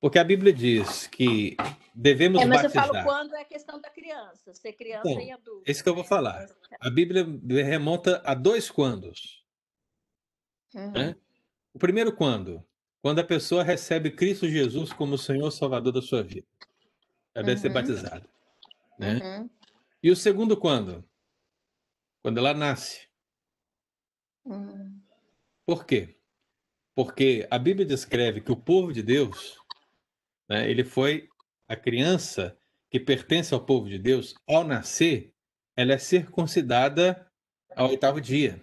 [0.00, 1.56] Porque a Bíblia diz que
[1.94, 2.86] devemos É, mas eu batizar.
[2.88, 5.62] falo quando é a questão da criança, ser criança Então, e adulto.
[5.66, 6.08] esse que eu vou né?
[6.08, 6.46] falar.
[6.80, 7.24] A Bíblia
[7.64, 9.44] remonta a dois quandos.
[10.74, 10.90] Uhum.
[10.90, 11.16] né?
[11.74, 12.64] O primeiro quando?
[13.02, 16.46] Quando a pessoa recebe Cristo Jesus como Senhor Salvador da sua vida.
[17.34, 17.74] Ela deve ser Uhum.
[17.74, 18.28] batizada,
[18.98, 19.18] né?
[19.18, 19.50] Uhum.
[20.02, 21.04] E o segundo quando?
[22.22, 23.08] Quando ela nasce.
[24.44, 25.00] Uhum.
[25.66, 26.16] Por quê?
[26.94, 29.56] Porque a Bíblia descreve que o povo de Deus,
[30.48, 31.28] né, ele foi
[31.66, 32.56] a criança
[32.90, 35.32] que pertence ao povo de Deus, ao nascer,
[35.74, 37.26] ela é circuncidada
[37.74, 38.62] ao oitavo dia.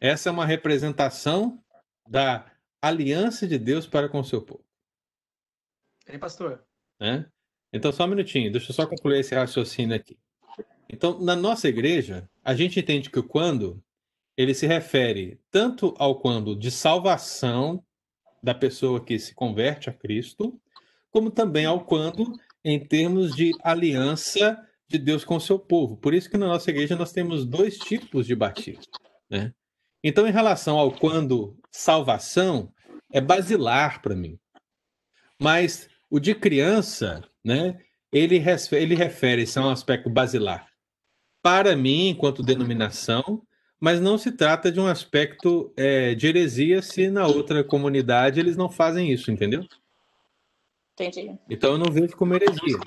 [0.00, 1.62] Essa é uma representação
[2.08, 2.50] da
[2.86, 4.64] aliança de Deus para com o seu povo.
[6.06, 6.64] Ei, pastor.
[7.00, 7.26] né?
[7.72, 10.18] Então, só um minutinho, deixa eu só concluir esse raciocínio aqui.
[10.88, 13.82] Então, na nossa igreja, a gente entende que o quando
[14.36, 17.84] ele se refere tanto ao quando de salvação
[18.42, 20.60] da pessoa que se converte a Cristo,
[21.10, 22.32] como também ao quando
[22.64, 25.96] em termos de aliança de Deus com o seu povo.
[25.96, 28.82] Por isso que na nossa igreja nós temos dois tipos de batismo,
[29.28, 29.52] né?
[30.04, 32.72] Então, em relação ao quando salvação,
[33.12, 34.38] é basilar para mim.
[35.40, 37.78] Mas O de criança, né?
[38.12, 38.42] Ele,
[38.72, 40.68] ele refere-se a um aspecto basilar
[41.46, 43.40] para mim, enquanto denominação,
[43.78, 48.56] mas não se trata de um aspecto é, de heresia se na outra comunidade eles
[48.56, 49.64] não fazem isso, entendeu?
[50.94, 51.38] Entendi.
[51.48, 52.80] Então eu não vejo como heresia.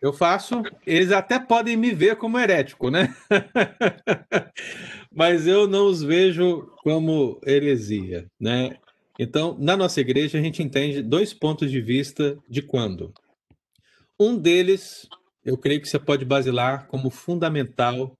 [0.00, 3.14] Eu faço, eles até podem me ver como herético, né?
[5.14, 8.78] Mas eu não os vejo como heresia, né?
[9.22, 13.14] Então, na nossa igreja, a gente entende dois pontos de vista de quando.
[14.18, 15.08] Um deles,
[15.44, 18.18] eu creio que você pode basilar como fundamental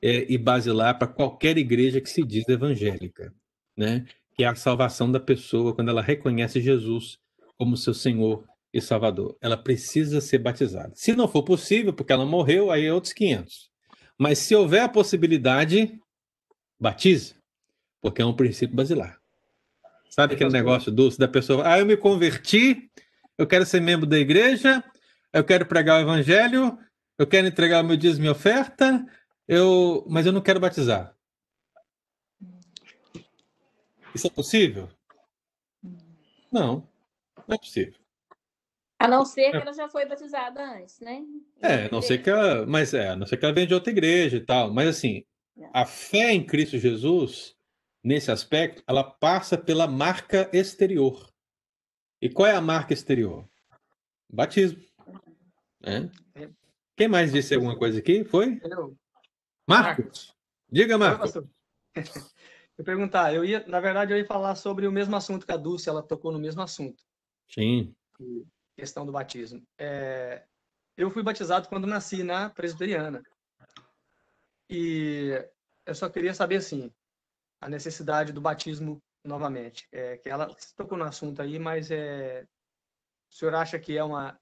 [0.00, 3.30] é, e basilar para qualquer igreja que se diz evangélica,
[3.76, 4.06] né?
[4.34, 7.18] Que é a salvação da pessoa quando ela reconhece Jesus
[7.58, 8.42] como seu Senhor
[8.72, 9.36] e Salvador.
[9.38, 10.92] Ela precisa ser batizada.
[10.94, 13.70] Se não for possível, porque ela morreu, aí é outros 500.
[14.16, 16.00] Mas se houver a possibilidade,
[16.80, 17.34] batize,
[18.00, 19.21] porque é um princípio basilar.
[20.12, 21.66] Sabe aquele negócio doce da pessoa?
[21.66, 22.90] Ah, eu me converti,
[23.38, 24.84] eu quero ser membro da igreja,
[25.32, 26.78] eu quero pregar o evangelho,
[27.18, 29.06] eu quero entregar o meu dízimo e oferta,
[29.48, 30.04] eu...
[30.06, 31.16] mas eu não quero batizar.
[34.14, 34.90] Isso é possível?
[36.52, 36.86] Não,
[37.48, 37.98] não é possível.
[38.98, 41.22] A não ser que ela já foi batizada antes, né?
[41.62, 43.72] É, a não ser que ela, mas é, a não ser que ela venha de
[43.72, 44.70] outra igreja e tal.
[44.74, 45.24] Mas assim,
[45.72, 47.56] a fé em Cristo Jesus,
[48.02, 51.30] nesse aspecto, ela passa pela marca exterior.
[52.20, 53.48] E qual é a marca exterior?
[54.32, 54.82] Batismo.
[55.80, 56.10] Né?
[56.96, 58.24] Quem mais disse alguma coisa aqui?
[58.24, 58.60] Foi?
[58.62, 58.96] Eu.
[59.68, 60.34] Marcos.
[60.70, 61.32] Diga, Marcos.
[62.78, 65.58] Eu perguntar, eu ia, na verdade, eu ia falar sobre o mesmo assunto que a
[65.58, 67.04] Dulce, ela tocou no mesmo assunto.
[67.46, 67.94] Sim
[68.76, 69.62] questão do batismo.
[69.78, 70.42] É,
[70.96, 73.22] eu fui batizado quando nasci na presbiteriana.
[74.68, 75.30] E
[75.86, 76.92] eu só queria saber, assim,
[77.62, 79.86] a necessidade do batismo novamente.
[79.92, 82.44] É, que ela tocou no assunto aí, mas é,
[83.30, 84.38] o senhor acha que é uma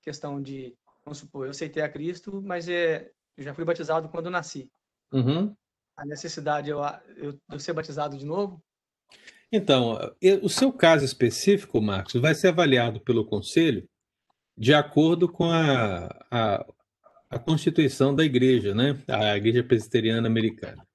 [0.00, 0.74] questão de,
[1.04, 4.70] vamos supor, eu aceitei a Cristo, mas é, eu já fui batizado quando nasci.
[5.12, 5.54] Uhum.
[5.96, 6.78] A necessidade eu,
[7.16, 8.62] eu, eu ser batizado de novo?
[9.50, 9.98] Então,
[10.40, 13.86] o seu caso específico, Marcos, vai ser avaliado pelo Conselho
[14.56, 16.66] de acordo com a, a,
[17.28, 19.02] a Constituição da Igreja, né?
[19.06, 20.86] A Igreja Presbiteriana Americana.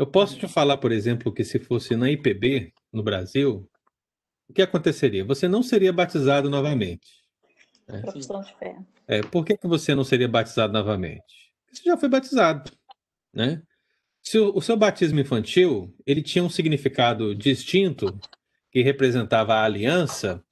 [0.00, 3.68] Eu posso te falar, por exemplo, que se fosse na IPB, no Brasil,
[4.48, 5.22] o que aconteceria?
[5.26, 7.20] Você não seria batizado novamente.
[7.86, 8.00] Né?
[8.00, 8.78] Profissão de fé.
[9.06, 11.52] É, por que, que você não seria batizado novamente?
[11.70, 12.72] Você já foi batizado,
[13.30, 13.62] né?
[14.22, 18.18] Se o, o seu batismo infantil ele tinha um significado distinto
[18.72, 20.42] que representava a aliança,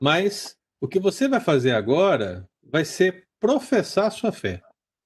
[0.00, 4.60] mas o que você vai fazer agora vai ser professar a sua fé.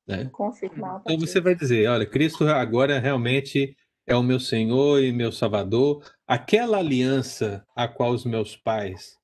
[0.07, 0.31] Né?
[0.33, 1.03] Confirmar.
[1.03, 3.77] Então você vai dizer, olha, Cristo agora realmente
[4.13, 6.05] é o meu Senhor e meu Salvador.
[6.27, 9.17] Aquela aliança a qual os meus pais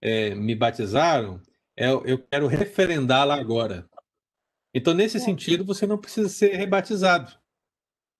[0.00, 1.40] é, me batizaram,
[1.76, 3.88] é, eu quero referendá-la agora.
[4.72, 7.32] Então, nesse sentido, você não precisa ser rebatizado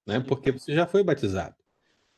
[0.06, 0.20] né?
[0.20, 1.56] Porque você já foi batizado.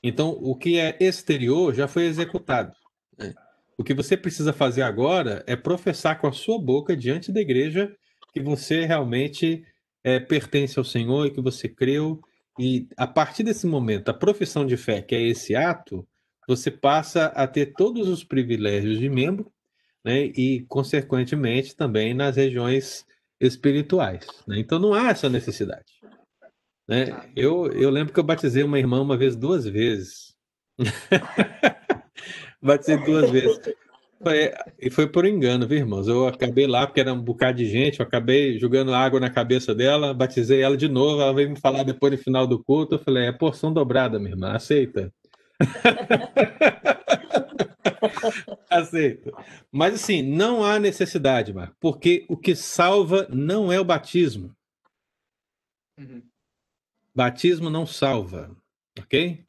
[0.03, 2.73] Então, o que é exterior já foi executado.
[3.19, 3.35] Né?
[3.79, 7.95] O que você precisa fazer agora é professar com a sua boca diante da igreja
[8.33, 9.65] que você realmente
[10.05, 12.21] é, pertence ao Senhor e que você creu.
[12.59, 16.07] E a partir desse momento, a profissão de fé, que é esse ato,
[16.49, 19.53] você passa a ter todos os privilégios de membro,
[20.05, 20.27] né?
[20.27, 23.05] E, consequentemente, também nas regiões
[23.41, 24.27] espirituais.
[24.47, 24.61] Né?
[24.61, 26.01] Então, não há essa necessidade.
[26.89, 27.29] Né?
[27.35, 30.37] Eu, eu lembro que eu batizei uma irmã uma vez, duas vezes.
[32.63, 33.61] batizei duas vezes.
[34.23, 36.09] Foi, e foi por engano, viu, irmãos?
[36.09, 39.75] Eu acabei lá, porque era um bocado de gente, eu acabei jogando água na cabeça
[39.75, 42.99] dela, batizei ela de novo, ela veio me falar depois no final do culto, eu
[42.99, 45.13] falei, é porção dobrada, minha irmã, aceita.
[48.71, 49.33] Aceito.
[49.71, 54.55] Mas assim, não há necessidade, Marco, porque o que salva não é o batismo.
[55.99, 56.23] Uhum.
[57.15, 58.55] Batismo não salva,
[58.99, 59.45] ok?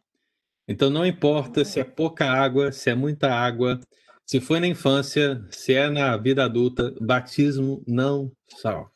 [0.67, 3.79] Então não importa se é pouca água, se é muita água,
[4.27, 8.91] se foi na infância, se é na vida adulta, batismo não salva.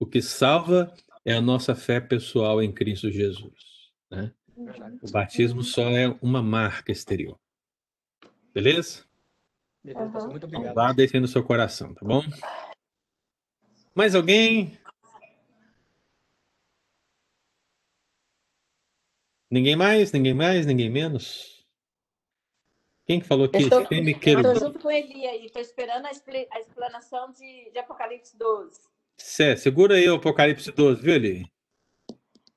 [0.00, 0.92] O que salva
[1.24, 3.92] é a nossa fé pessoal em Cristo Jesus.
[4.10, 4.32] Né?
[5.00, 7.38] O batismo só é uma marca exterior.
[8.52, 9.04] Beleza?
[9.84, 10.74] Beleza, muito obrigado.
[10.74, 12.24] Guarda isso aí no seu coração, tá bom?
[13.94, 14.76] Mais alguém?
[19.48, 21.57] Ninguém mais, ninguém mais, ninguém menos?
[23.08, 27.32] Quem que falou que estou, Estou junto com ele aí, estou esperando a, a explanação
[27.32, 28.82] de, de, Apocalipse 12.
[29.16, 31.50] Cé, segura aí o Apocalipse 12, viu, Eli?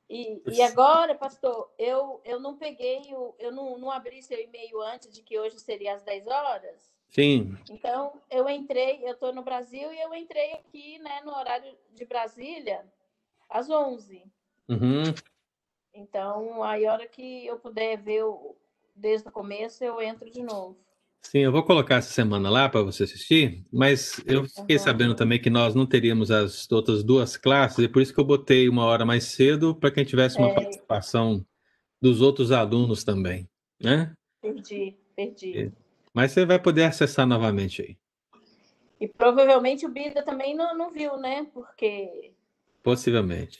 [0.09, 4.81] E, e agora, pastor, eu, eu não peguei, o, eu não, não abri seu e-mail
[4.81, 6.91] antes de que hoje seria às 10 horas.
[7.07, 7.57] Sim.
[7.69, 12.03] Então, eu entrei, eu estou no Brasil e eu entrei aqui, né, no horário de
[12.03, 12.85] Brasília,
[13.49, 14.21] às 11.
[14.67, 15.03] Uhum.
[15.93, 18.57] Então, aí a hora que eu puder ver o-
[19.01, 20.77] desde o começo, eu entro de novo.
[21.23, 24.83] Sim, eu vou colocar essa semana lá para você assistir, mas eu fiquei Aham.
[24.83, 28.25] sabendo também que nós não teríamos as outras duas classes, e por isso que eu
[28.25, 30.53] botei uma hora mais cedo para que a gente tivesse uma É.
[30.53, 31.45] participação
[32.01, 33.47] dos outros alunos também,
[33.79, 34.13] né?
[34.41, 35.57] Perdi, perdi.
[35.57, 35.71] É.
[36.13, 37.97] Mas você vai poder acessar novamente aí,
[38.99, 41.47] E provavelmente o Bida também não, não viu, né?
[41.53, 42.33] Porque
[42.83, 43.59] possivelmente.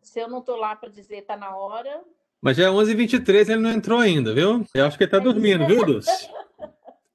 [0.00, 2.02] se eu não tô lá para dizer tá na hora,
[2.42, 4.64] Mas já é 11h23, ele não entrou ainda, viu?
[4.74, 6.28] Eu acho que ele tá dormindo, viu, Dulce?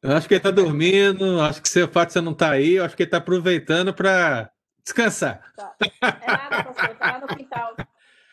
[0.02, 2.73] Eu acho que ele tá dormindo, acho que o fato de você não tá aí,
[2.73, 4.52] eu acho que ele tá aproveitando para
[4.84, 5.41] descansar.
[5.99, 7.76] é nada, pastor, tá lá no quintal.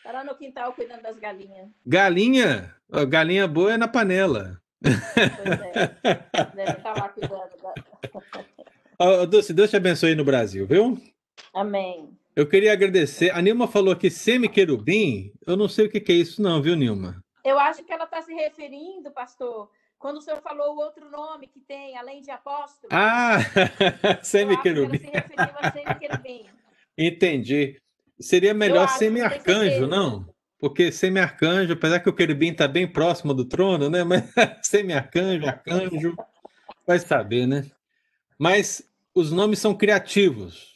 [0.03, 1.69] Tá lá no quintal cuidando das galinhas.
[1.83, 2.75] Galinha,
[3.09, 4.61] galinha boa é na panela.
[4.83, 5.97] Pois é.
[6.55, 7.49] Deve estar lá cuidando.
[7.61, 7.73] Da...
[8.99, 11.01] Ó, Dulce, Deus te abençoe aí no Brasil, viu?
[11.55, 12.15] Amém.
[12.35, 13.29] Eu queria agradecer.
[13.31, 15.31] A Nilma falou aqui semi-querubim.
[15.45, 17.23] Eu não sei o que que é isso, não, viu, Nilma?
[17.45, 19.69] Eu acho que ela está se referindo, pastor,
[19.99, 22.89] quando o senhor falou o outro nome que tem, além de apóstolo.
[22.91, 23.37] Ah,
[24.19, 24.97] que semi-querubim.
[24.97, 26.45] se referiu a semi-querubim.
[26.97, 27.79] Entendi.
[28.19, 30.27] Seria melhor semi-arcanjo, não?
[30.57, 34.03] Porque semi-arcanjo, apesar que o querubim está bem próximo do trono, né?
[34.03, 34.23] Mas
[34.63, 36.15] semi-arcanjo, arcanjo,
[36.87, 37.69] vai saber, né?
[38.39, 38.81] Mas
[39.13, 40.72] os nomes são criativos.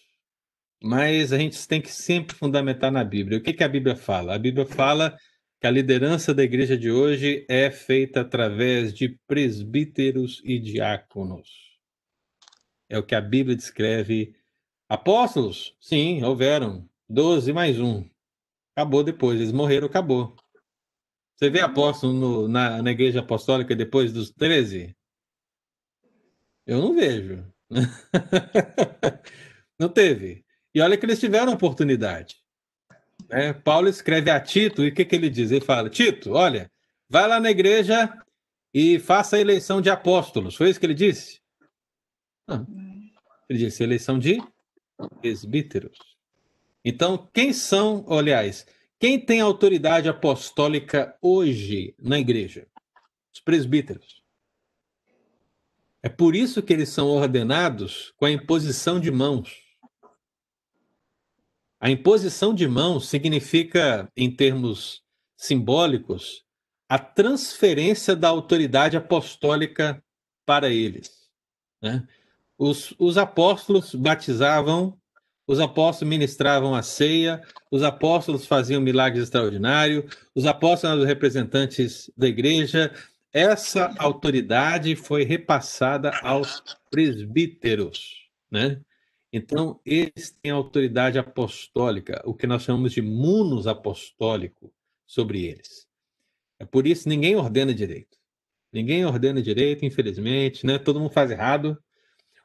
[0.81, 3.39] Mas a gente tem que sempre fundamentar na Bíblia.
[3.39, 4.35] O que, que a Bíblia fala?
[4.35, 5.17] A Bíblia fala
[5.59, 11.49] que a liderança da igreja de hoje é feita através de presbíteros e diáconos.
[12.89, 14.35] É o que a Bíblia descreve.
[14.87, 15.75] Apóstolos?
[15.81, 16.87] Sim, houveram.
[17.09, 18.07] Doze mais um.
[18.75, 20.35] Acabou depois, eles morreram, acabou.
[21.35, 24.95] Você vê apóstolo no- na, na igreja apostólica depois dos 13?
[26.65, 27.45] Eu não vejo.
[29.79, 30.45] não teve.
[30.77, 32.35] E olha que eles tiveram oportunidade.
[33.27, 33.51] né?
[33.51, 35.49] Paulo escreve a Tito e o que, que ele diz?
[35.49, 36.71] Ele fala: Tito, olha,
[37.09, 38.15] vai lá na igreja
[38.71, 40.53] e faça a eleição de apóstolos.
[40.53, 41.41] Foi isso que ele disse?
[42.47, 42.63] Não.
[43.49, 44.39] Ele disse eleição de
[45.19, 45.97] presbíteros.
[46.85, 48.63] Então, quem são, aliás,
[48.99, 52.67] quem tem autoridade apostólica hoje na igreja?
[53.33, 54.21] Os presbíteros.
[56.03, 59.65] É por isso que eles são ordenados com a imposição de mãos.
[61.79, 65.03] A imposição de mãos significa, em termos
[65.37, 66.43] simbólicos,
[66.89, 70.03] a transferência da autoridade apostólica
[70.45, 71.29] para eles.
[71.81, 72.07] né?
[72.57, 74.97] Os, os apóstolos batizavam,
[75.45, 82.11] os apóstolos ministravam a ceia, os apóstolos faziam milagres extraordinários, os apóstolos eram os representantes
[82.17, 82.91] da igreja.
[83.31, 88.81] Essa autoridade foi repassada aos presbíteros, né?
[89.37, 94.73] Então, eles têm autoridade apostólica, o que nós chamamos de munus apostólico
[95.05, 95.87] sobre eles.
[96.59, 98.17] É por isso ninguém ordena direito.
[98.73, 100.77] Ninguém ordena direito, infelizmente, né?
[100.77, 101.77] Todo mundo faz errado.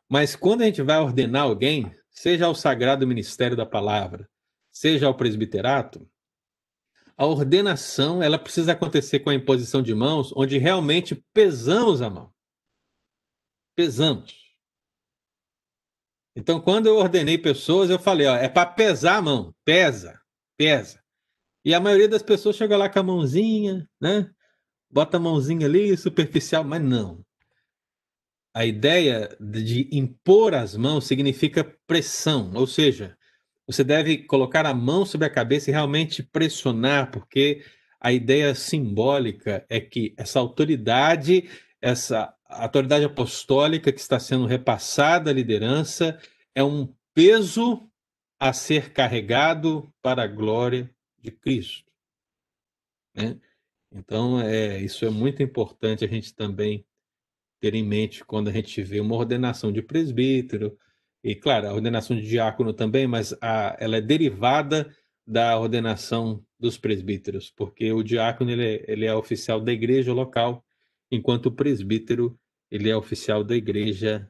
[0.09, 4.28] Mas quando a gente vai ordenar alguém, seja ao sagrado ministério da palavra,
[4.70, 6.06] seja ao presbiterato,
[7.16, 12.32] a ordenação ela precisa acontecer com a imposição de mãos, onde realmente pesamos a mão.
[13.74, 14.41] Pesamos.
[16.35, 20.19] Então, quando eu ordenei pessoas, eu falei, ó, é para pesar a mão, pesa,
[20.57, 21.03] pesa.
[21.65, 24.31] E a maioria das pessoas chega lá com a mãozinha, né?
[24.91, 27.25] Bota a mãozinha ali, superficial, mas não.
[28.55, 33.17] A ideia de impor as mãos significa pressão, ou seja,
[33.67, 37.65] você deve colocar a mão sobre a cabeça e realmente pressionar, porque
[38.01, 41.49] a ideia simbólica é que essa autoridade,
[41.81, 46.19] essa autoridade apostólica que está sendo repassada à liderança,
[46.55, 47.89] é um peso
[48.39, 51.91] a ser carregado para a glória de Cristo.
[53.15, 53.39] né?
[53.95, 56.85] Então, é, isso é muito importante a gente também
[57.61, 60.77] ter em mente quando a gente vê uma ordenação de presbítero,
[61.23, 64.93] e claro, a ordenação de diácono também, mas a, ela é derivada
[65.24, 70.65] da ordenação dos presbíteros, porque o diácono ele é, ele é oficial da igreja local,
[71.11, 72.37] enquanto o presbítero
[72.73, 74.27] ele é oficial da igreja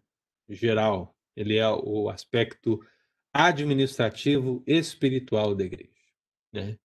[0.49, 2.85] geral, ele é o aspecto
[3.33, 5.93] administrativo espiritual da igreja,
[6.53, 6.77] né?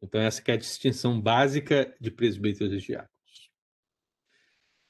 [0.00, 3.50] Então essa é a distinção básica de presbíteros e diáconos.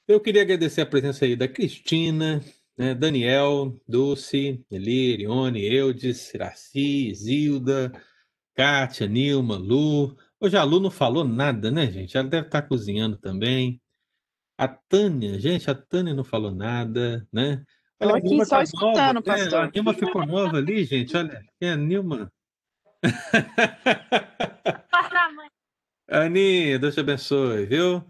[0.07, 2.43] Eu queria agradecer a presença aí da Cristina,
[2.77, 7.91] né, Daniel, Dulce, Eli, Erione, Eudes, Iraci, Zilda,
[8.53, 10.15] Kátia, Nilma, Lu.
[10.39, 12.15] Hoje a Lu não falou nada, né, gente?
[12.15, 13.81] Ela deve estar cozinhando também.
[14.57, 17.63] A Tânia, gente, a Tânia não falou nada, né?
[17.99, 19.21] Tô a aqui Nilma só tá escutando, nova, né?
[19.21, 19.59] pastor.
[19.59, 21.15] A Nilma ficou nova ali, gente.
[21.15, 22.31] Olha, é a Nilma.
[26.09, 28.01] Aninha, Deus te abençoe, viu?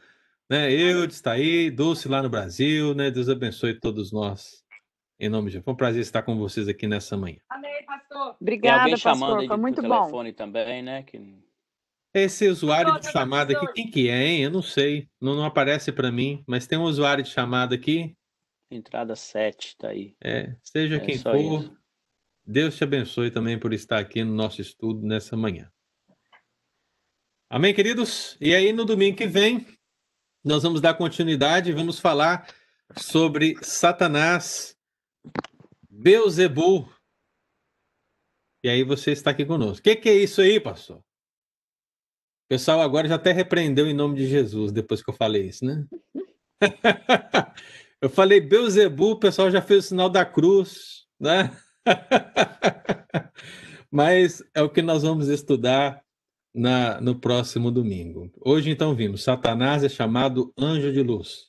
[0.50, 3.12] Né, eu está aí, Dulce lá no Brasil, né?
[3.12, 4.64] Deus abençoe todos nós.
[5.20, 5.66] Em nome de Jesus.
[5.66, 7.40] Foi um prazer estar com vocês aqui nessa manhã.
[7.50, 9.48] Tem Obrigada, alguém chamando pastor.
[9.48, 9.90] Foi muito bom.
[9.90, 11.04] telefone também, né?
[11.04, 11.20] Que...
[12.14, 14.44] Esse usuário de chamada aqui, quem que é, hein?
[14.44, 15.08] Eu não sei.
[15.22, 18.16] Não, não aparece para mim, mas tem um usuário de chamada aqui.
[18.72, 20.16] Entrada 7, tá aí.
[20.24, 21.78] É, seja É quem for, isso.
[22.46, 25.72] Deus te abençoe também por estar aqui no nosso estudo nessa manhã.
[27.50, 28.38] Amém, queridos?
[28.42, 29.66] E aí, no domingo que vem,
[30.44, 32.48] nós vamos dar continuidade e vamos falar
[32.96, 34.78] sobre Satanás,
[35.90, 36.90] Beuzebu.
[38.64, 39.80] E aí você está aqui conosco.
[39.80, 41.04] O que, que é isso aí, pastor?
[42.48, 45.86] Pessoal agora já até repreendeu em nome de Jesus depois que eu falei isso, né?
[48.02, 51.52] eu falei Beuzebu, o pessoal já fez o sinal da cruz, né?
[53.92, 56.02] Mas é o que nós vamos estudar
[56.54, 58.32] na, no próximo domingo.
[58.40, 61.48] Hoje, então, vimos: Satanás é chamado anjo de luz.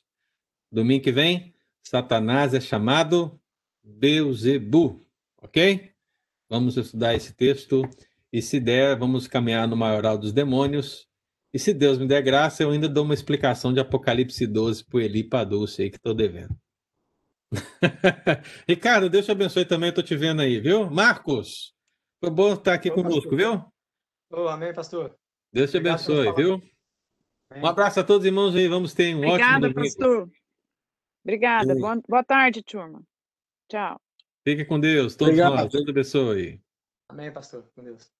[0.71, 3.39] Domingo que vem, Satanás é chamado
[3.83, 5.01] Beuzebu.
[5.41, 5.91] Ok?
[6.49, 7.81] Vamos estudar esse texto
[8.31, 11.07] e, se der, vamos caminhar no maioral dos demônios.
[11.53, 14.97] E se Deus me der graça, eu ainda dou uma explicação de Apocalipse 12 para
[14.97, 16.55] o Eli Padulce aí que estou devendo.
[18.67, 20.89] Ricardo, Deus te abençoe também, estou te vendo aí, viu?
[20.89, 21.73] Marcos,
[22.23, 23.37] foi bom estar aqui Ô, conosco, pastor.
[23.37, 23.65] viu?
[24.31, 25.17] Ô, amém, pastor.
[25.51, 26.53] Deus te Obrigado abençoe, viu?
[27.49, 27.63] Amém.
[27.63, 29.79] Um abraço a todos, irmãos, e vamos ter um ótimo Obrigada, domingo.
[29.79, 30.29] pastor.
[31.23, 31.73] Obrigada.
[31.73, 31.79] Oi.
[31.79, 33.01] Boa, boa tarde, turma.
[33.67, 33.99] Tchau.
[34.47, 35.55] Fique com Deus, todos Obrigado.
[35.63, 35.71] nós.
[35.71, 36.61] Deus abençoe.
[37.09, 37.67] Amém, pastor.
[37.75, 38.18] Com Deus.